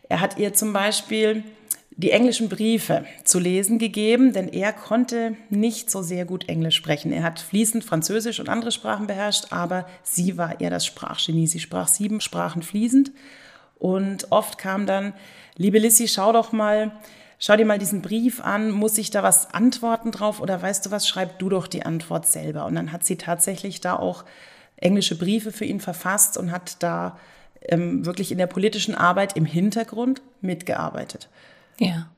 er 0.08 0.20
hat 0.20 0.38
ihr 0.38 0.54
zum 0.54 0.72
Beispiel 0.72 1.44
die 1.90 2.12
englischen 2.12 2.48
Briefe 2.48 3.04
zu 3.24 3.40
lesen 3.40 3.78
gegeben, 3.78 4.32
denn 4.32 4.48
er 4.48 4.72
konnte 4.72 5.36
nicht 5.50 5.90
so 5.90 6.00
sehr 6.00 6.24
gut 6.24 6.48
Englisch 6.48 6.76
sprechen. 6.76 7.12
Er 7.12 7.24
hat 7.24 7.40
fließend 7.40 7.84
Französisch 7.84 8.38
und 8.38 8.48
andere 8.48 8.70
Sprachen 8.70 9.08
beherrscht, 9.08 9.46
aber 9.50 9.84
sie 10.04 10.38
war 10.38 10.60
eher 10.60 10.70
das 10.70 10.86
Sprachgenie. 10.86 11.48
Sie 11.48 11.58
sprach 11.58 11.88
sieben 11.88 12.20
Sprachen 12.20 12.62
fließend 12.62 13.10
und 13.78 14.30
oft 14.30 14.58
kam 14.58 14.86
dann, 14.86 15.12
liebe 15.56 15.78
Lissy, 15.78 16.06
schau 16.06 16.32
doch 16.32 16.52
mal, 16.52 16.92
schau 17.38 17.56
dir 17.56 17.64
mal 17.64 17.78
diesen 17.78 18.02
Brief 18.02 18.40
an, 18.40 18.70
muss 18.70 18.98
ich 18.98 19.10
da 19.10 19.22
was 19.22 19.52
antworten 19.54 20.10
drauf 20.10 20.40
oder 20.40 20.60
weißt 20.60 20.86
du 20.86 20.90
was, 20.90 21.06
schreib 21.06 21.38
du 21.38 21.48
doch 21.48 21.66
die 21.66 21.84
Antwort 21.84 22.26
selber. 22.26 22.66
Und 22.66 22.74
dann 22.74 22.92
hat 22.92 23.04
sie 23.04 23.16
tatsächlich 23.16 23.80
da 23.80 23.96
auch 23.96 24.24
englische 24.76 25.16
Briefe 25.16 25.52
für 25.52 25.64
ihn 25.64 25.80
verfasst 25.80 26.36
und 26.36 26.52
hat 26.52 26.82
da 26.82 27.18
ähm, 27.62 28.04
wirklich 28.04 28.32
in 28.32 28.38
der 28.38 28.46
politischen 28.46 28.94
Arbeit 28.94 29.36
im 29.36 29.44
Hintergrund 29.44 30.22
mitgearbeitet. 30.40 31.28
Ja. 31.78 32.10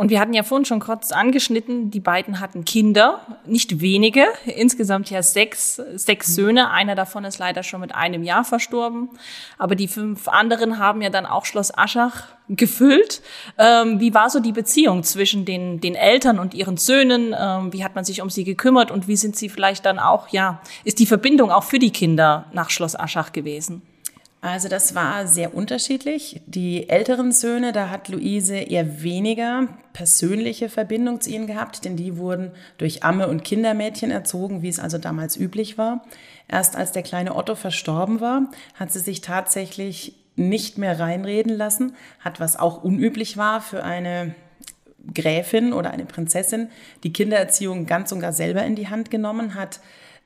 Und 0.00 0.08
wir 0.08 0.18
hatten 0.18 0.32
ja 0.32 0.44
vorhin 0.44 0.64
schon 0.64 0.80
kurz 0.80 1.12
angeschnitten, 1.12 1.90
die 1.90 2.00
beiden 2.00 2.40
hatten 2.40 2.64
Kinder, 2.64 3.20
nicht 3.44 3.82
wenige, 3.82 4.24
insgesamt 4.46 5.10
ja 5.10 5.22
sechs, 5.22 5.76
sechs 5.94 6.28
mhm. 6.28 6.32
Söhne. 6.32 6.70
Einer 6.70 6.94
davon 6.94 7.26
ist 7.26 7.36
leider 7.38 7.62
schon 7.62 7.82
mit 7.82 7.94
einem 7.94 8.22
Jahr 8.22 8.44
verstorben. 8.44 9.10
Aber 9.58 9.74
die 9.74 9.88
fünf 9.88 10.26
anderen 10.26 10.78
haben 10.78 11.02
ja 11.02 11.10
dann 11.10 11.26
auch 11.26 11.44
Schloss 11.44 11.76
Aschach 11.76 12.28
gefüllt. 12.48 13.20
Ähm, 13.58 14.00
wie 14.00 14.14
war 14.14 14.30
so 14.30 14.40
die 14.40 14.52
Beziehung 14.52 15.02
zwischen 15.02 15.44
den, 15.44 15.82
den 15.82 15.96
Eltern 15.96 16.38
und 16.38 16.54
ihren 16.54 16.78
Söhnen? 16.78 17.36
Ähm, 17.38 17.70
wie 17.74 17.84
hat 17.84 17.94
man 17.94 18.06
sich 18.06 18.22
um 18.22 18.30
sie 18.30 18.44
gekümmert 18.44 18.90
und 18.90 19.06
wie 19.06 19.16
sind 19.16 19.36
sie 19.36 19.50
vielleicht 19.50 19.84
dann 19.84 19.98
auch, 19.98 20.28
ja, 20.28 20.62
ist 20.82 20.98
die 20.98 21.04
Verbindung 21.04 21.50
auch 21.50 21.64
für 21.64 21.78
die 21.78 21.92
Kinder 21.92 22.46
nach 22.54 22.70
Schloss 22.70 22.98
Aschach 22.98 23.32
gewesen? 23.32 23.82
Also 24.42 24.68
das 24.68 24.94
war 24.94 25.26
sehr 25.26 25.54
unterschiedlich. 25.54 26.40
Die 26.46 26.88
älteren 26.88 27.30
Söhne, 27.30 27.72
da 27.72 27.90
hat 27.90 28.08
Luise 28.08 28.56
eher 28.56 29.02
weniger 29.02 29.68
persönliche 29.92 30.70
Verbindung 30.70 31.20
zu 31.20 31.28
ihnen 31.28 31.46
gehabt, 31.46 31.84
denn 31.84 31.96
die 31.96 32.16
wurden 32.16 32.52
durch 32.78 33.02
Amme 33.02 33.28
und 33.28 33.44
Kindermädchen 33.44 34.10
erzogen, 34.10 34.62
wie 34.62 34.68
es 34.68 34.78
also 34.78 34.96
damals 34.96 35.36
üblich 35.36 35.76
war. 35.76 36.06
Erst 36.48 36.74
als 36.74 36.92
der 36.92 37.02
kleine 37.02 37.36
Otto 37.36 37.54
verstorben 37.54 38.20
war, 38.20 38.48
hat 38.74 38.90
sie 38.92 39.00
sich 39.00 39.20
tatsächlich 39.20 40.14
nicht 40.36 40.78
mehr 40.78 40.98
reinreden 40.98 41.54
lassen, 41.54 41.94
hat 42.20 42.40
was 42.40 42.58
auch 42.58 42.82
unüblich 42.82 43.36
war 43.36 43.60
für 43.60 43.84
eine 43.84 44.34
Gräfin 45.12 45.74
oder 45.74 45.90
eine 45.90 46.06
Prinzessin, 46.06 46.70
die 47.04 47.12
Kindererziehung 47.12 47.84
ganz 47.84 48.10
und 48.12 48.20
gar 48.20 48.32
selber 48.32 48.64
in 48.64 48.74
die 48.74 48.88
Hand 48.88 49.10
genommen 49.10 49.54
hat 49.54 49.80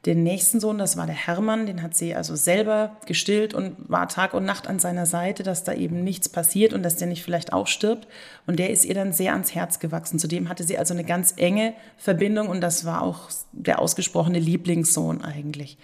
den 0.06 0.22
nächsten 0.22 0.60
Sohn, 0.60 0.76
das 0.76 0.96
war 0.96 1.06
der 1.06 1.14
Hermann, 1.14 1.64
den 1.66 1.82
hat 1.82 1.96
sie 1.96 2.14
also 2.14 2.36
selber 2.36 2.96
gestillt 3.06 3.54
und 3.54 3.76
war 3.88 4.06
Tag 4.08 4.34
und 4.34 4.44
Nacht 4.44 4.66
an 4.66 4.78
seiner 4.78 5.06
Seite, 5.06 5.42
dass 5.42 5.64
da 5.64 5.72
eben 5.72 6.04
nichts 6.04 6.28
passiert 6.28 6.74
und 6.74 6.82
dass 6.82 6.96
der 6.96 7.08
nicht 7.08 7.22
vielleicht 7.22 7.52
auch 7.54 7.66
stirbt. 7.66 8.06
Und 8.46 8.58
der 8.58 8.70
ist 8.70 8.84
ihr 8.84 8.94
dann 8.94 9.14
sehr 9.14 9.32
ans 9.32 9.54
Herz 9.54 9.78
gewachsen. 9.78 10.18
Zudem 10.18 10.48
hatte 10.48 10.64
sie 10.64 10.76
also 10.76 10.92
eine 10.92 11.04
ganz 11.04 11.34
enge 11.36 11.72
Verbindung 11.96 12.48
und 12.48 12.60
das 12.60 12.84
war 12.84 13.02
auch 13.02 13.30
der 13.52 13.78
ausgesprochene 13.78 14.38
Lieblingssohn 14.38 15.22
eigentlich. 15.22 15.78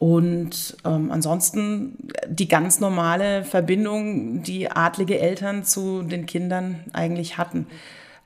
Und 0.00 0.76
ähm, 0.84 1.10
ansonsten 1.10 2.08
die 2.28 2.48
ganz 2.48 2.80
normale 2.80 3.44
Verbindung, 3.44 4.42
die 4.42 4.70
adlige 4.70 5.18
Eltern 5.18 5.64
zu 5.64 6.02
den 6.02 6.26
Kindern 6.26 6.84
eigentlich 6.92 7.38
hatten. 7.38 7.66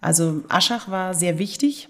Also 0.01 0.43
Aschach 0.49 0.91
war 0.91 1.15
sehr 1.15 1.39
wichtig 1.39 1.89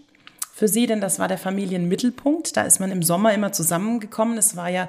für 0.55 0.69
sie, 0.69 0.87
denn 0.87 1.01
das 1.01 1.19
war 1.19 1.29
der 1.29 1.39
Familienmittelpunkt. 1.39 2.57
Da 2.57 2.63
ist 2.63 2.79
man 2.79 2.91
im 2.91 3.03
Sommer 3.03 3.33
immer 3.33 3.53
zusammengekommen. 3.53 4.37
Es 4.37 4.55
war 4.55 4.69
ja 4.69 4.89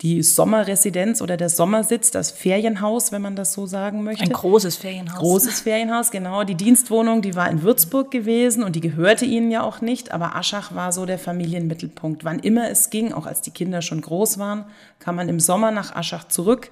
die 0.00 0.22
Sommerresidenz 0.22 1.20
oder 1.20 1.36
der 1.36 1.50
Sommersitz, 1.50 2.10
das 2.10 2.30
Ferienhaus, 2.30 3.12
wenn 3.12 3.20
man 3.20 3.36
das 3.36 3.52
so 3.52 3.66
sagen 3.66 4.02
möchte. 4.04 4.24
Ein 4.24 4.32
großes 4.32 4.76
Ferienhaus. 4.76 5.18
Großes 5.18 5.60
Ferienhaus, 5.60 6.10
genau. 6.10 6.44
Die 6.44 6.54
Dienstwohnung, 6.54 7.20
die 7.20 7.36
war 7.36 7.50
in 7.50 7.62
Würzburg 7.62 8.10
gewesen 8.10 8.62
und 8.64 8.74
die 8.74 8.80
gehörte 8.80 9.26
ihnen 9.26 9.50
ja 9.50 9.62
auch 9.62 9.82
nicht, 9.82 10.12
aber 10.12 10.34
Aschach 10.34 10.74
war 10.74 10.92
so 10.92 11.04
der 11.04 11.18
Familienmittelpunkt. 11.18 12.24
Wann 12.24 12.38
immer 12.38 12.70
es 12.70 12.88
ging, 12.88 13.12
auch 13.12 13.26
als 13.26 13.42
die 13.42 13.50
Kinder 13.50 13.82
schon 13.82 14.00
groß 14.00 14.38
waren, 14.38 14.64
kam 14.98 15.16
man 15.16 15.28
im 15.28 15.40
Sommer 15.40 15.70
nach 15.70 15.94
Aschach 15.94 16.26
zurück 16.26 16.70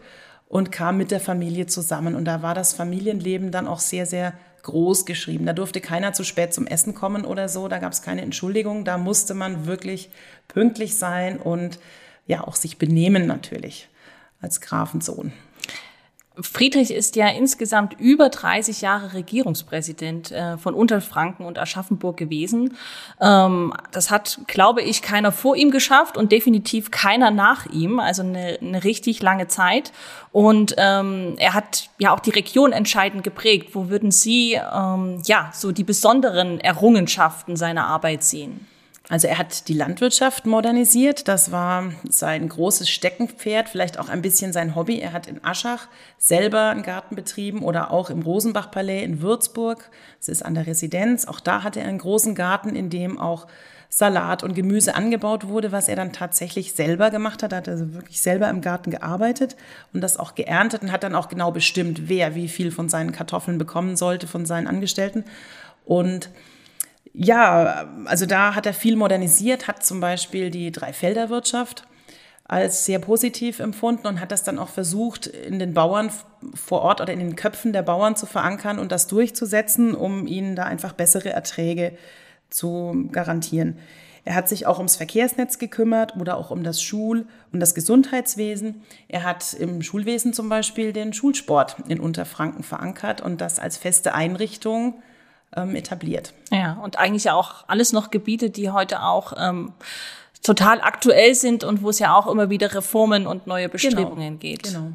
und 0.49 0.73
kam 0.73 0.97
mit 0.97 1.11
der 1.11 1.21
Familie 1.21 1.67
zusammen. 1.67 2.17
Und 2.17 2.25
da 2.25 2.43
war 2.43 2.55
das 2.55 2.73
Familienleben 2.73 3.53
dann 3.53 3.69
auch 3.69 3.81
sehr, 3.81 4.07
sehr 4.07 4.33
groß 4.63 5.07
geschrieben. 5.07 5.47
Da 5.47 5.53
durfte 5.53 5.81
keiner 5.81 6.13
zu 6.13 6.25
spät 6.25 6.55
zum 6.55 6.67
Essen 6.67 6.95
kommen 6.95 7.25
oder 7.25 7.49
so. 7.49 7.69
Da 7.69 7.79
gab 7.79 7.93
es 7.93 8.03
keine 8.03 8.23
Entschuldigung. 8.23 8.85
Da 8.85 8.99
musste 8.99 9.35
man 9.35 9.67
wirklich 9.67 10.11
pünktlich 10.49 10.97
sein 10.97 11.39
und 11.39 11.79
ja 12.27 12.47
auch 12.47 12.57
sich 12.57 12.79
benehmen 12.79 13.27
natürlich 13.27 13.89
als 14.41 14.61
Grafensohn. 14.61 15.33
Friedrich 16.43 16.91
ist 16.91 17.17
ja 17.17 17.29
insgesamt 17.29 17.99
über 17.99 18.29
30 18.29 18.81
Jahre 18.81 19.15
Regierungspräsident 19.15 20.31
äh, 20.31 20.59
von 20.59 20.75
Unterfranken 20.75 21.47
und 21.47 21.59
Aschaffenburg 21.59 22.17
gewesen. 22.17 22.77
Ähm, 23.21 23.73
das 23.93 24.11
hat, 24.11 24.41
glaube 24.47 24.83
ich, 24.83 25.03
keiner 25.03 25.33
vor 25.33 25.57
ihm 25.57 25.71
geschafft 25.71 26.17
und 26.17 26.33
definitiv 26.33 26.91
keiner 26.91 27.31
nach 27.31 27.67
ihm. 27.67 28.01
Also 28.01 28.23
eine, 28.23 28.59
eine 28.61 28.85
richtig 28.85 29.23
lange 29.23 29.49
Zeit. 29.49 29.93
Und 30.33 30.75
ähm, 30.79 31.35
er 31.39 31.55
hat 31.55 31.91
ja 31.99 32.15
auch 32.15 32.21
die 32.21 32.31
Region 32.31 32.73
entscheidend 32.73 33.25
geprägt. 33.25 33.75
Wo 33.75 33.89
würden 33.89 34.11
Sie 34.11 34.55
ähm, 34.55 35.23
ja 35.27 35.51
so 35.55 35.73
die 35.73 35.85
besonderen 35.85 36.61
Errungenschaften 36.61 37.57
seiner 37.57 37.87
Arbeit 37.87 38.23
sehen? 38.23 38.67
Also 39.11 39.27
er 39.27 39.39
hat 39.39 39.67
die 39.67 39.75
Landwirtschaft 39.75 40.47
modernisiert. 40.47 41.27
Das 41.27 41.51
war 41.51 41.93
sein 42.09 42.49
großes 42.49 42.89
Steckenpferd, 42.89 43.69
vielleicht 43.69 43.99
auch 43.99 44.09
ein 44.09 44.23
bisschen 44.23 44.53
sein 44.53 44.77
Hobby. 44.77 45.01
Er 45.01 45.13
hat 45.13 45.27
in 45.27 45.45
Aschach 45.45 45.89
selber 46.17 46.69
einen 46.69 46.85
Garten 46.85 47.17
betrieben 47.17 47.63
oder 47.63 47.91
auch 47.91 48.09
im 48.09 48.23
Rosenbach-Palais 48.23 49.03
in 49.03 49.21
Würzburg. 49.21 49.91
Es 50.21 50.29
ist 50.29 50.45
an 50.45 50.55
der 50.55 50.69
Residenz. 50.69 51.27
Auch 51.27 51.41
da 51.41 51.65
hatte 51.65 51.81
er 51.81 51.89
einen 51.89 51.99
großen 51.99 52.37
Garten, 52.37 52.77
in 52.77 52.89
dem 52.89 53.19
auch 53.19 53.49
Salat 53.89 54.45
und 54.45 54.55
Gemüse 54.55 54.95
angebaut 54.95 55.49
wurde, 55.49 55.73
was 55.73 55.89
er 55.89 55.97
dann 55.97 56.13
tatsächlich 56.13 56.75
selber 56.75 57.11
gemacht 57.11 57.43
hat. 57.43 57.51
Er 57.51 57.59
hat 57.59 57.69
also 57.69 57.93
wirklich 57.93 58.23
selber 58.23 58.49
im 58.49 58.61
Garten 58.61 58.93
gearbeitet 58.93 59.57
und 59.93 60.03
das 60.03 60.19
auch 60.19 60.37
geerntet 60.37 60.83
und 60.83 60.93
hat 60.93 61.03
dann 61.03 61.17
auch 61.17 61.29
genau 61.29 61.51
bestimmt, 61.51 62.09
wer 62.09 62.37
wie 62.37 62.47
viel 62.47 62.71
von 62.71 62.89
seinen 62.89 63.11
Kartoffeln 63.11 63.59
bekommen 63.59 63.97
sollte 63.97 64.29
von 64.29 64.47
seinen 64.47 64.69
Angestellten. 64.69 65.25
Und 65.85 66.31
ja, 67.13 67.89
also 68.05 68.27
da 68.27 68.55
hat 68.55 68.67
er 68.67 68.75
viel 68.75 68.97
modernisiert, 68.97 69.69
hat 69.69 69.85
zum 69.85 70.01
Beispiel 70.01 70.51
die 70.51 70.71
Dreifelderwirtschaft 70.71 71.85
als 72.45 72.85
sehr 72.85 72.99
positiv 72.99 73.61
empfunden 73.61 74.09
und 74.09 74.21
hat 74.21 74.33
das 74.33 74.43
dann 74.43 74.59
auch 74.59 74.71
versucht, 74.71 75.29
in 75.29 75.61
den 75.61 75.73
Bauern 75.73 76.11
vor 76.55 76.83
Ort 76.83 77.01
oder 77.01 77.13
in 77.13 77.21
den 77.21 77.37
Köpfen 77.37 77.73
der 77.73 77.83
Bauern 77.83 78.17
zu 78.17 78.27
verankern 78.27 78.81
und 78.81 78.91
das 78.91 79.07
durchzusetzen, 79.07 79.95
um 79.95 80.27
ihnen 80.27 80.57
da 80.57 80.65
einfach 80.65 80.93
bessere 80.93 81.31
Erträge 81.31 81.97
zu 82.49 83.09
garantieren. 83.13 83.79
Er 84.25 84.35
hat 84.35 84.49
sich 84.49 84.67
auch 84.67 84.79
ums 84.79 84.97
Verkehrsnetz 84.97 85.59
gekümmert 85.59 86.17
oder 86.17 86.37
auch 86.37 86.51
um 86.51 86.65
das 86.65 86.83
Schul- 86.83 87.27
und 87.53 87.61
das 87.61 87.75
Gesundheitswesen. 87.75 88.83
Er 89.09 89.23
hat 89.23 89.55
im 89.55 89.81
Schulwesen 89.81 90.33
zum 90.33 90.49
Beispiel 90.49 90.93
den 90.93 91.13
Schulsport 91.13 91.77
in 91.89 92.01
Unterfranken 92.01 92.65
verankert 92.65 93.21
und 93.21 93.41
das 93.41 93.59
als 93.59 93.77
feste 93.77 94.13
Einrichtung 94.13 95.03
ähm, 95.57 95.75
etabliert. 95.75 96.33
Ja, 96.51 96.75
und 96.83 96.99
eigentlich 96.99 97.25
ja 97.25 97.35
auch 97.35 97.65
alles 97.67 97.93
noch 97.93 98.11
Gebiete, 98.11 98.51
die 98.51 98.71
heute 98.71 99.03
auch 99.03 99.33
ähm, 99.39 99.73
total 100.43 100.81
aktuell 100.81 101.35
sind 101.35 101.65
und 101.65 101.83
wo 101.83 101.91
es 101.91 101.99
ja 101.99 102.15
auch 102.15 102.27
immer 102.27 102.51
wieder 102.51 102.75
Reformen 102.75 103.27
und 103.27 103.47
neue 103.47 103.69
genau. 103.69 103.73
Bestrebungen 103.73 104.39
genau, 104.39 104.39
geht. 104.39 104.63
Genau. 104.65 104.93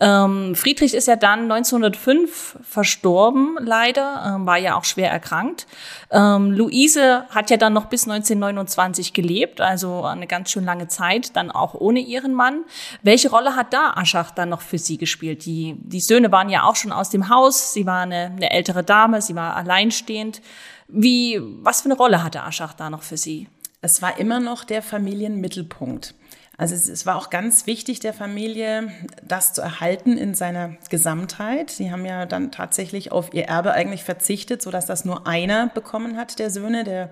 Ähm, 0.00 0.54
Friedrich 0.54 0.94
ist 0.94 1.08
ja 1.08 1.16
dann 1.16 1.42
1905 1.42 2.58
verstorben, 2.62 3.58
leider, 3.60 4.34
ähm, 4.34 4.46
war 4.46 4.56
ja 4.56 4.76
auch 4.76 4.84
schwer 4.84 5.10
erkrankt. 5.10 5.66
Ähm, 6.10 6.52
Luise 6.52 7.26
hat 7.28 7.50
ja 7.50 7.58
dann 7.58 7.74
noch 7.74 7.84
bis 7.84 8.04
1929 8.04 9.12
gelebt, 9.12 9.60
also 9.60 10.04
eine 10.04 10.26
ganz 10.26 10.50
schön 10.50 10.64
lange 10.64 10.88
Zeit, 10.88 11.36
dann 11.36 11.50
auch 11.50 11.74
ohne 11.74 12.00
ihren 12.00 12.32
Mann. 12.32 12.64
Welche 13.02 13.30
Rolle 13.30 13.56
hat 13.56 13.74
da 13.74 13.92
Aschach 13.94 14.30
dann 14.30 14.48
noch 14.48 14.62
für 14.62 14.78
sie 14.78 14.96
gespielt? 14.96 15.44
Die, 15.44 15.76
die 15.78 16.00
Söhne 16.00 16.32
waren 16.32 16.48
ja 16.48 16.64
auch 16.64 16.76
schon 16.76 16.92
aus 16.92 17.10
dem 17.10 17.28
Haus, 17.28 17.74
sie 17.74 17.84
war 17.84 18.02
eine, 18.02 18.32
eine 18.34 18.50
ältere 18.50 18.82
Dame, 18.82 19.20
sie 19.20 19.34
war 19.34 19.54
alleinstehend. 19.54 20.40
Wie, 20.88 21.38
was 21.62 21.82
für 21.82 21.86
eine 21.86 21.96
Rolle 21.96 22.24
hatte 22.24 22.42
Aschach 22.42 22.72
da 22.72 22.88
noch 22.88 23.02
für 23.02 23.18
sie? 23.18 23.48
Es 23.82 24.00
war 24.00 24.18
immer 24.18 24.40
noch 24.40 24.64
der 24.64 24.82
Familienmittelpunkt. 24.82 26.14
Also 26.60 26.74
es, 26.74 26.90
es, 26.90 27.06
war 27.06 27.16
auch 27.16 27.30
ganz 27.30 27.66
wichtig 27.66 28.00
der 28.00 28.12
Familie, 28.12 28.92
das 29.26 29.54
zu 29.54 29.62
erhalten 29.62 30.18
in 30.18 30.34
seiner 30.34 30.76
Gesamtheit. 30.90 31.70
Sie 31.70 31.90
haben 31.90 32.04
ja 32.04 32.26
dann 32.26 32.52
tatsächlich 32.52 33.12
auf 33.12 33.32
ihr 33.32 33.44
Erbe 33.44 33.72
eigentlich 33.72 34.04
verzichtet, 34.04 34.60
sodass 34.60 34.84
das 34.84 35.06
nur 35.06 35.26
einer 35.26 35.68
bekommen 35.68 36.18
hat, 36.18 36.38
der 36.38 36.50
Söhne, 36.50 36.84
der 36.84 37.08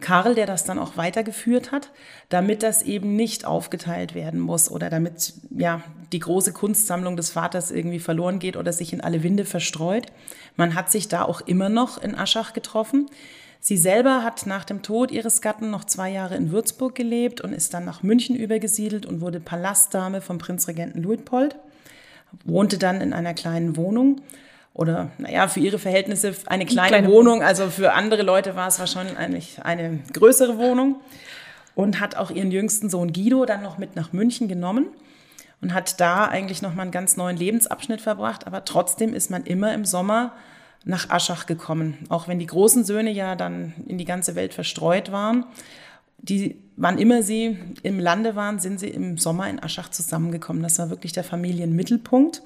Karl, 0.00 0.34
der 0.34 0.46
das 0.46 0.64
dann 0.64 0.78
auch 0.78 0.96
weitergeführt 0.96 1.72
hat, 1.72 1.90
damit 2.30 2.62
das 2.62 2.80
eben 2.80 3.16
nicht 3.16 3.44
aufgeteilt 3.44 4.14
werden 4.14 4.40
muss 4.40 4.70
oder 4.70 4.88
damit 4.88 5.34
ja 5.50 5.82
die 6.12 6.20
große 6.20 6.54
Kunstsammlung 6.54 7.18
des 7.18 7.28
Vaters 7.28 7.70
irgendwie 7.70 8.00
verloren 8.00 8.38
geht 8.38 8.56
oder 8.56 8.72
sich 8.72 8.94
in 8.94 9.02
alle 9.02 9.22
Winde 9.22 9.44
verstreut. 9.44 10.06
Man 10.56 10.74
hat 10.74 10.90
sich 10.90 11.06
da 11.06 11.20
auch 11.20 11.42
immer 11.42 11.68
noch 11.68 12.02
in 12.02 12.14
Aschach 12.14 12.54
getroffen. 12.54 13.10
Sie 13.60 13.76
selber 13.76 14.22
hat 14.22 14.46
nach 14.46 14.64
dem 14.64 14.82
Tod 14.82 15.10
ihres 15.10 15.40
Gatten 15.40 15.70
noch 15.70 15.84
zwei 15.84 16.10
Jahre 16.10 16.36
in 16.36 16.52
Würzburg 16.52 16.94
gelebt 16.94 17.40
und 17.40 17.52
ist 17.52 17.74
dann 17.74 17.84
nach 17.84 18.02
München 18.02 18.36
übergesiedelt 18.36 19.06
und 19.06 19.20
wurde 19.20 19.40
Palastdame 19.40 20.20
vom 20.20 20.38
Prinzregenten 20.38 21.02
Luitpold, 21.02 21.56
wohnte 22.44 22.78
dann 22.78 23.00
in 23.00 23.12
einer 23.12 23.34
kleinen 23.34 23.76
Wohnung 23.76 24.20
oder 24.76 25.10
naja, 25.18 25.48
für 25.48 25.60
ihre 25.60 25.78
Verhältnisse 25.78 26.34
eine 26.46 26.66
kleine, 26.66 26.88
kleine 26.88 27.08
Wohnung, 27.08 27.42
also 27.42 27.70
für 27.70 27.94
andere 27.94 28.22
Leute 28.22 28.56
war 28.56 28.68
es 28.68 28.78
wahrscheinlich 28.78 29.16
eigentlich 29.16 29.58
eine 29.64 30.00
größere 30.12 30.58
Wohnung 30.58 31.00
und 31.74 31.98
hat 31.98 32.16
auch 32.16 32.30
ihren 32.30 32.50
jüngsten 32.50 32.90
Sohn 32.90 33.12
Guido 33.12 33.46
dann 33.46 33.62
noch 33.62 33.78
mit 33.78 33.96
nach 33.96 34.12
München 34.12 34.48
genommen 34.48 34.88
und 35.62 35.72
hat 35.72 35.98
da 35.98 36.26
eigentlich 36.26 36.60
noch 36.60 36.74
mal 36.74 36.82
einen 36.82 36.90
ganz 36.90 37.16
neuen 37.16 37.38
Lebensabschnitt 37.38 38.02
verbracht, 38.02 38.46
aber 38.46 38.66
trotzdem 38.66 39.14
ist 39.14 39.30
man 39.30 39.44
immer 39.44 39.72
im 39.72 39.86
Sommer 39.86 40.32
nach 40.86 41.10
Aschach 41.10 41.46
gekommen. 41.46 41.98
Auch 42.08 42.28
wenn 42.28 42.38
die 42.38 42.46
großen 42.46 42.84
Söhne 42.84 43.10
ja 43.10 43.34
dann 43.34 43.74
in 43.86 43.98
die 43.98 44.04
ganze 44.04 44.36
Welt 44.36 44.54
verstreut 44.54 45.10
waren. 45.10 45.44
Die, 46.18 46.56
wann 46.76 46.98
immer 46.98 47.22
sie 47.22 47.58
im 47.82 47.98
Lande 47.98 48.36
waren, 48.36 48.60
sind 48.60 48.78
sie 48.78 48.88
im 48.88 49.18
Sommer 49.18 49.50
in 49.50 49.62
Aschach 49.62 49.90
zusammengekommen. 49.90 50.62
Das 50.62 50.78
war 50.78 50.88
wirklich 50.88 51.12
der 51.12 51.24
Familienmittelpunkt. 51.24 52.40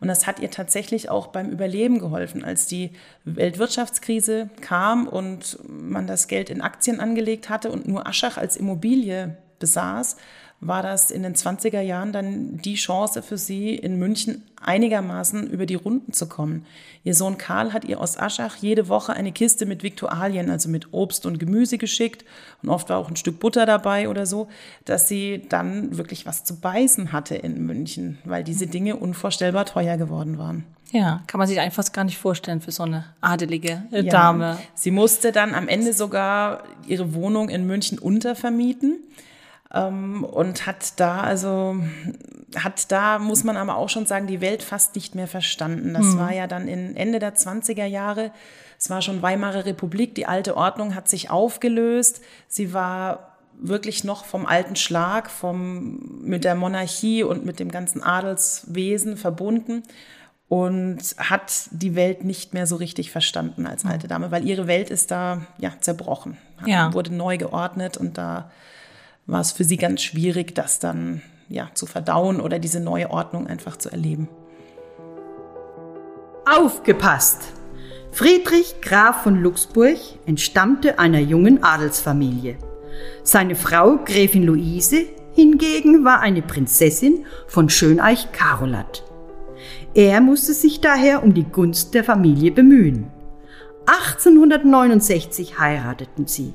Und 0.00 0.08
das 0.08 0.26
hat 0.26 0.38
ihr 0.38 0.50
tatsächlich 0.50 1.08
auch 1.08 1.28
beim 1.28 1.50
Überleben 1.50 1.98
geholfen, 1.98 2.44
als 2.44 2.66
die 2.66 2.90
Weltwirtschaftskrise 3.24 4.50
kam 4.60 5.08
und 5.08 5.58
man 5.66 6.06
das 6.06 6.28
Geld 6.28 6.50
in 6.50 6.60
Aktien 6.60 7.00
angelegt 7.00 7.48
hatte 7.48 7.72
und 7.72 7.88
nur 7.88 8.06
Aschach 8.06 8.36
als 8.36 8.56
Immobilie 8.56 9.36
besaß, 9.58 10.18
war 10.60 10.82
das 10.82 11.12
in 11.12 11.22
den 11.22 11.34
20er 11.34 11.80
Jahren 11.80 12.12
dann 12.12 12.58
die 12.58 12.74
Chance 12.74 13.22
für 13.22 13.38
sie, 13.38 13.76
in 13.76 13.98
München 13.98 14.42
einigermaßen 14.60 15.48
über 15.48 15.66
die 15.66 15.76
Runden 15.76 16.12
zu 16.12 16.28
kommen. 16.28 16.66
Ihr 17.04 17.14
Sohn 17.14 17.38
Karl 17.38 17.72
hat 17.72 17.84
ihr 17.84 18.00
aus 18.00 18.18
Aschach 18.18 18.56
jede 18.56 18.88
Woche 18.88 19.12
eine 19.12 19.30
Kiste 19.30 19.66
mit 19.66 19.84
Viktualien, 19.84 20.50
also 20.50 20.68
mit 20.68 20.92
Obst 20.92 21.26
und 21.26 21.38
Gemüse 21.38 21.78
geschickt 21.78 22.24
und 22.62 22.70
oft 22.70 22.88
war 22.88 22.98
auch 22.98 23.08
ein 23.08 23.14
Stück 23.14 23.38
Butter 23.38 23.66
dabei 23.66 24.08
oder 24.08 24.26
so, 24.26 24.48
dass 24.84 25.06
sie 25.06 25.44
dann 25.48 25.96
wirklich 25.96 26.26
was 26.26 26.42
zu 26.42 26.56
beißen 26.56 27.12
hatte 27.12 27.36
in 27.36 27.64
München, 27.64 28.18
weil 28.24 28.42
diese 28.42 28.66
Dinge 28.66 28.96
unvorstellbar 28.96 29.64
teuer 29.64 29.96
geworden 29.96 30.38
waren. 30.38 30.64
Ja, 30.90 31.22
kann 31.26 31.38
man 31.38 31.46
sich 31.46 31.60
einfach 31.60 31.92
gar 31.92 32.04
nicht 32.04 32.18
vorstellen 32.18 32.62
für 32.62 32.72
so 32.72 32.82
eine 32.82 33.04
adelige 33.20 33.82
äh, 33.90 34.04
Dame. 34.04 34.44
Ja. 34.44 34.58
Sie 34.74 34.90
musste 34.90 35.32
dann 35.32 35.54
am 35.54 35.68
Ende 35.68 35.92
sogar 35.92 36.64
ihre 36.86 37.14
Wohnung 37.14 37.50
in 37.50 37.66
München 37.66 37.98
untervermieten 37.98 38.96
und 39.70 40.66
hat 40.66 40.98
da 40.98 41.20
also 41.20 41.76
hat 42.56 42.90
da 42.90 43.18
muss 43.18 43.44
man 43.44 43.58
aber 43.58 43.76
auch 43.76 43.90
schon 43.90 44.06
sagen 44.06 44.26
die 44.26 44.40
Welt 44.40 44.62
fast 44.62 44.94
nicht 44.94 45.14
mehr 45.14 45.28
verstanden. 45.28 45.92
Das 45.92 46.06
mhm. 46.06 46.18
war 46.18 46.32
ja 46.32 46.46
dann 46.46 46.68
in 46.68 46.96
Ende 46.96 47.18
der 47.18 47.34
20er 47.34 47.84
Jahre. 47.84 48.32
Es 48.78 48.88
war 48.88 49.02
schon 49.02 49.20
Weimarer 49.20 49.66
Republik. 49.66 50.14
Die 50.14 50.26
alte 50.26 50.56
Ordnung 50.56 50.94
hat 50.94 51.08
sich 51.08 51.30
aufgelöst. 51.30 52.22
Sie 52.46 52.72
war 52.72 53.36
wirklich 53.60 54.04
noch 54.04 54.24
vom 54.24 54.46
alten 54.46 54.76
Schlag, 54.76 55.30
vom, 55.30 56.20
mit 56.22 56.44
der 56.44 56.54
Monarchie 56.54 57.22
und 57.22 57.44
mit 57.44 57.60
dem 57.60 57.70
ganzen 57.70 58.02
Adelswesen 58.02 59.16
verbunden 59.16 59.82
und 60.48 60.98
hat 61.18 61.68
die 61.72 61.94
Welt 61.94 62.24
nicht 62.24 62.54
mehr 62.54 62.66
so 62.66 62.76
richtig 62.76 63.10
verstanden 63.10 63.66
als 63.66 63.84
alte 63.84 64.08
Dame, 64.08 64.30
weil 64.30 64.46
ihre 64.46 64.66
Welt 64.66 64.90
ist 64.90 65.10
da 65.10 65.42
ja 65.58 65.72
zerbrochen, 65.80 66.38
ja. 66.64 66.94
wurde 66.94 67.14
neu 67.14 67.36
geordnet 67.36 67.96
und 67.96 68.16
da 68.16 68.50
war 69.28 69.40
es 69.40 69.52
für 69.52 69.62
sie 69.62 69.76
ganz 69.76 70.02
schwierig, 70.02 70.54
das 70.54 70.80
dann 70.80 71.22
ja, 71.48 71.70
zu 71.74 71.86
verdauen 71.86 72.40
oder 72.40 72.58
diese 72.58 72.80
neue 72.80 73.10
Ordnung 73.10 73.46
einfach 73.46 73.76
zu 73.76 73.90
erleben. 73.90 74.28
Aufgepasst! 76.50 77.52
Friedrich 78.10 78.80
Graf 78.80 79.22
von 79.22 79.42
Luxburg 79.42 79.98
entstammte 80.26 80.98
einer 80.98 81.20
jungen 81.20 81.62
Adelsfamilie. 81.62 82.56
Seine 83.22 83.54
Frau 83.54 83.98
Gräfin 84.04 84.44
Luise 84.44 85.04
hingegen 85.34 86.04
war 86.04 86.20
eine 86.20 86.42
Prinzessin 86.42 87.26
von 87.46 87.68
Schöneich 87.68 88.32
Carolat. 88.32 89.04
Er 89.94 90.20
musste 90.22 90.54
sich 90.54 90.80
daher 90.80 91.22
um 91.22 91.34
die 91.34 91.44
Gunst 91.44 91.92
der 91.94 92.02
Familie 92.02 92.50
bemühen. 92.50 93.10
1869 93.86 95.58
heirateten 95.58 96.26
sie. 96.26 96.54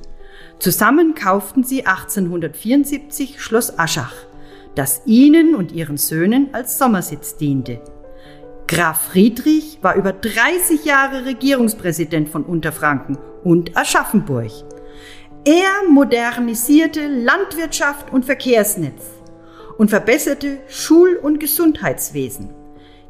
Zusammen 0.64 1.14
kauften 1.14 1.62
sie 1.62 1.84
1874 1.84 3.38
Schloss 3.38 3.78
Aschach, 3.78 4.14
das 4.74 5.02
ihnen 5.04 5.54
und 5.54 5.72
ihren 5.72 5.98
Söhnen 5.98 6.54
als 6.54 6.78
Sommersitz 6.78 7.36
diente. 7.36 7.82
Graf 8.66 9.10
Friedrich 9.10 9.80
war 9.82 9.94
über 9.94 10.14
30 10.14 10.86
Jahre 10.86 11.26
Regierungspräsident 11.26 12.30
von 12.30 12.44
Unterfranken 12.44 13.18
und 13.44 13.76
Aschaffenburg. 13.76 14.52
Er 15.44 15.86
modernisierte 15.90 17.08
Landwirtschaft 17.08 18.10
und 18.10 18.24
Verkehrsnetz 18.24 19.02
und 19.76 19.90
verbesserte 19.90 20.60
Schul- 20.68 21.20
und 21.22 21.40
Gesundheitswesen. 21.40 22.48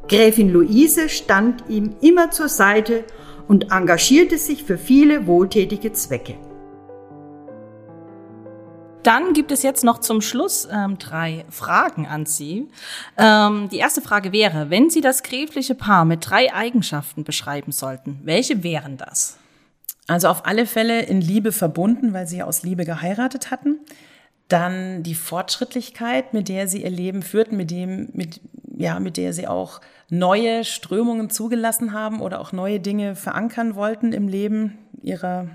Gräfin 0.09 0.49
Luise 0.51 1.07
stand 1.07 1.63
ihm 1.69 1.95
immer 2.01 2.31
zur 2.31 2.49
Seite 2.49 3.05
und 3.47 3.71
engagierte 3.71 4.37
sich 4.37 4.65
für 4.65 4.77
viele 4.77 5.25
wohltätige 5.25 5.93
Zwecke. 5.93 6.35
Dann 9.05 9.33
gibt 9.33 9.51
es 9.51 9.61
jetzt 9.61 9.83
noch 9.83 9.99
zum 9.99 10.19
Schluss 10.19 10.67
ähm, 10.71 10.97
drei 10.97 11.45
Fragen 11.51 12.07
an 12.07 12.25
Sie. 12.25 12.67
Ähm, 13.17 13.69
die 13.69 13.77
erste 13.77 14.01
Frage 14.01 14.31
wäre, 14.31 14.71
wenn 14.71 14.89
Sie 14.89 15.01
das 15.01 15.21
gräfliche 15.21 15.75
Paar 15.75 16.05
mit 16.05 16.27
drei 16.27 16.51
Eigenschaften 16.51 17.23
beschreiben 17.23 17.71
sollten, 17.71 18.19
welche 18.23 18.63
wären 18.63 18.97
das? 18.97 19.37
Also 20.07 20.27
auf 20.27 20.47
alle 20.47 20.65
Fälle 20.65 21.03
in 21.03 21.21
Liebe 21.21 21.51
verbunden, 21.51 22.13
weil 22.13 22.27
sie 22.27 22.41
aus 22.41 22.63
Liebe 22.63 22.83
geheiratet 22.83 23.51
hatten. 23.51 23.79
Dann 24.47 25.03
die 25.03 25.15
Fortschrittlichkeit, 25.15 26.33
mit 26.33 26.49
der 26.49 26.67
sie 26.67 26.83
ihr 26.83 26.89
Leben 26.89 27.21
führten, 27.21 27.57
mit 27.57 27.69
dem, 27.69 28.09
mit, 28.13 28.41
ja, 28.75 28.99
mit 28.99 29.17
der 29.17 29.33
sie 29.33 29.47
auch 29.47 29.81
neue 30.09 30.63
Strömungen 30.63 31.29
zugelassen 31.29 31.93
haben 31.93 32.21
oder 32.21 32.39
auch 32.39 32.51
neue 32.51 32.79
Dinge 32.79 33.15
verankern 33.15 33.75
wollten 33.75 34.13
im 34.13 34.27
Leben 34.27 34.79
ihrer 35.01 35.49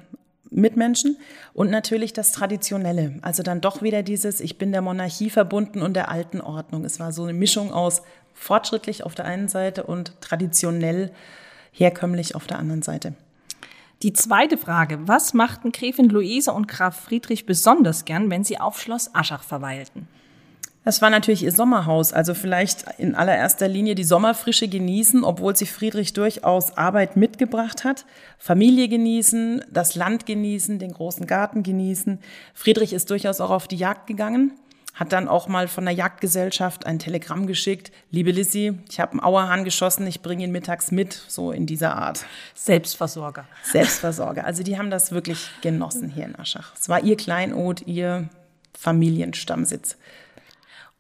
Mitmenschen 0.50 1.16
und 1.54 1.70
natürlich 1.70 2.12
das 2.12 2.32
Traditionelle. 2.32 3.18
Also 3.22 3.42
dann 3.42 3.60
doch 3.60 3.82
wieder 3.82 4.02
dieses, 4.02 4.40
ich 4.40 4.58
bin 4.58 4.72
der 4.72 4.82
Monarchie 4.82 5.30
verbunden 5.30 5.82
und 5.82 5.94
der 5.94 6.10
alten 6.10 6.40
Ordnung. 6.40 6.84
Es 6.84 6.98
war 6.98 7.12
so 7.12 7.22
eine 7.22 7.32
Mischung 7.32 7.72
aus 7.72 8.02
fortschrittlich 8.34 9.04
auf 9.04 9.14
der 9.14 9.26
einen 9.26 9.48
Seite 9.48 9.84
und 9.84 10.20
traditionell 10.20 11.12
herkömmlich 11.72 12.34
auf 12.34 12.46
der 12.46 12.58
anderen 12.58 12.82
Seite. 12.82 13.14
Die 14.02 14.14
zweite 14.14 14.56
Frage, 14.56 14.98
was 15.06 15.34
machten 15.34 15.72
Gräfin 15.72 16.08
Luise 16.08 16.52
und 16.52 16.68
Graf 16.68 16.98
Friedrich 16.98 17.44
besonders 17.44 18.06
gern, 18.06 18.30
wenn 18.30 18.44
sie 18.44 18.58
auf 18.58 18.80
Schloss 18.80 19.14
Aschach 19.14 19.42
verweilten? 19.42 20.08
Das 20.82 21.02
war 21.02 21.10
natürlich 21.10 21.42
ihr 21.42 21.52
Sommerhaus, 21.52 22.14
also 22.14 22.32
vielleicht 22.32 22.86
in 22.96 23.14
allererster 23.14 23.68
Linie 23.68 23.94
die 23.94 24.04
Sommerfrische 24.04 24.66
genießen, 24.66 25.24
obwohl 25.24 25.54
sich 25.54 25.72
Friedrich 25.72 26.14
durchaus 26.14 26.76
Arbeit 26.78 27.16
mitgebracht 27.16 27.84
hat. 27.84 28.06
Familie 28.38 28.88
genießen, 28.88 29.62
das 29.70 29.94
Land 29.94 30.24
genießen, 30.24 30.78
den 30.78 30.92
großen 30.92 31.26
Garten 31.26 31.62
genießen. 31.62 32.18
Friedrich 32.54 32.94
ist 32.94 33.10
durchaus 33.10 33.42
auch 33.42 33.50
auf 33.50 33.68
die 33.68 33.76
Jagd 33.76 34.06
gegangen, 34.06 34.52
hat 34.94 35.12
dann 35.12 35.28
auch 35.28 35.48
mal 35.48 35.68
von 35.68 35.84
der 35.84 35.92
Jagdgesellschaft 35.92 36.86
ein 36.86 36.98
Telegramm 36.98 37.46
geschickt. 37.46 37.92
Liebe 38.10 38.30
Lissy, 38.30 38.78
ich 38.90 39.00
habe 39.00 39.12
einen 39.12 39.20
Auerhahn 39.20 39.64
geschossen, 39.64 40.06
ich 40.06 40.22
bringe 40.22 40.44
ihn 40.44 40.50
mittags 40.50 40.90
mit, 40.90 41.12
so 41.28 41.52
in 41.52 41.66
dieser 41.66 41.96
Art. 41.96 42.24
Selbstversorger. 42.54 43.44
Selbstversorger. 43.64 44.46
Also 44.46 44.62
die 44.62 44.78
haben 44.78 44.90
das 44.90 45.12
wirklich 45.12 45.50
genossen 45.60 46.08
hier 46.08 46.24
in 46.24 46.38
Aschach. 46.38 46.72
Es 46.80 46.88
war 46.88 47.02
ihr 47.02 47.18
Kleinod, 47.18 47.82
ihr 47.86 48.30
Familienstammsitz. 48.72 49.98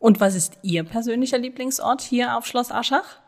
Und 0.00 0.18
was 0.18 0.34
ist 0.34 0.54
Ihr 0.62 0.82
persönlicher 0.82 1.38
Lieblingsort 1.38 2.00
hier 2.00 2.36
auf 2.36 2.46
Schloss 2.46 2.72
Aschach? 2.72 3.20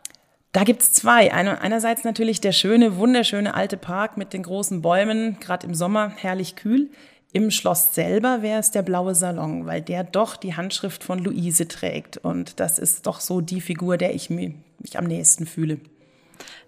Da 0.52 0.64
gibt's 0.64 0.92
zwei. 0.92 1.32
einerseits 1.32 2.02
natürlich 2.02 2.40
der 2.40 2.52
schöne, 2.52 2.96
wunderschöne 2.96 3.54
alte 3.54 3.76
Park 3.76 4.16
mit 4.16 4.32
den 4.32 4.42
großen 4.42 4.82
Bäumen, 4.82 5.38
gerade 5.38 5.66
im 5.66 5.74
Sommer 5.74 6.12
herrlich 6.16 6.56
kühl. 6.56 6.90
Im 7.32 7.50
Schloss 7.50 7.94
selber 7.94 8.42
wäre 8.42 8.60
es 8.60 8.70
der 8.70 8.82
blaue 8.82 9.14
Salon, 9.14 9.66
weil 9.66 9.80
der 9.80 10.04
doch 10.04 10.36
die 10.36 10.54
Handschrift 10.54 11.04
von 11.04 11.18
Luise 11.18 11.68
trägt. 11.68 12.18
Und 12.18 12.58
das 12.58 12.78
ist 12.78 13.06
doch 13.06 13.20
so 13.20 13.40
die 13.40 13.62
Figur, 13.62 13.96
der 13.96 14.14
ich 14.14 14.28
mich 14.28 14.54
am 14.96 15.04
nächsten 15.04 15.46
fühle. 15.46 15.78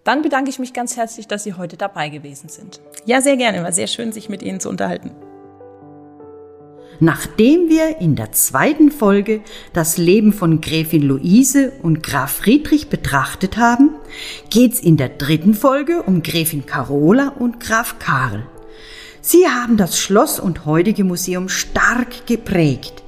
Dann 0.04 0.22
bedanke 0.22 0.50
ich 0.50 0.58
mich 0.58 0.74
ganz 0.74 0.96
herzlich, 0.96 1.26
dass 1.26 1.44
Sie 1.44 1.54
heute 1.54 1.76
dabei 1.76 2.10
gewesen 2.10 2.48
sind. 2.48 2.80
Ja, 3.06 3.20
sehr 3.20 3.36
gerne. 3.36 3.62
War 3.62 3.72
sehr 3.72 3.86
schön, 3.86 4.12
sich 4.12 4.28
mit 4.28 4.42
Ihnen 4.42 4.60
zu 4.60 4.68
unterhalten. 4.68 5.10
Nachdem 7.00 7.68
wir 7.68 8.00
in 8.00 8.14
der 8.14 8.32
zweiten 8.32 8.90
Folge 8.90 9.40
das 9.72 9.96
Leben 9.96 10.32
von 10.32 10.60
Gräfin 10.60 11.02
Luise 11.02 11.72
und 11.82 12.02
Graf 12.02 12.32
Friedrich 12.32 12.88
betrachtet 12.88 13.56
haben, 13.56 13.90
geht's 14.50 14.80
in 14.80 14.96
der 14.96 15.08
dritten 15.08 15.54
Folge 15.54 16.02
um 16.02 16.22
Gräfin 16.22 16.66
Carola 16.66 17.34
und 17.38 17.60
Graf 17.60 17.98
Karl. 17.98 18.46
Sie 19.20 19.48
haben 19.48 19.76
das 19.76 19.98
Schloss 19.98 20.38
und 20.38 20.66
heutige 20.66 21.02
Museum 21.02 21.48
stark 21.48 22.26
geprägt. 22.26 23.02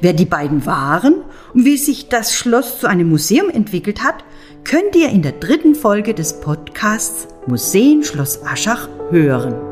Wer 0.00 0.12
die 0.12 0.26
beiden 0.26 0.66
waren 0.66 1.14
und 1.54 1.64
wie 1.64 1.78
sich 1.78 2.08
das 2.08 2.34
Schloss 2.34 2.80
zu 2.80 2.86
einem 2.86 3.08
Museum 3.08 3.48
entwickelt 3.48 4.02
hat, 4.02 4.22
könnt 4.64 4.94
ihr 4.94 5.08
in 5.08 5.22
der 5.22 5.32
dritten 5.32 5.74
Folge 5.74 6.14
des 6.14 6.40
Podcasts 6.40 7.26
Museen 7.46 8.04
Schloss 8.04 8.42
Aschach 8.44 8.88
hören. 9.10 9.71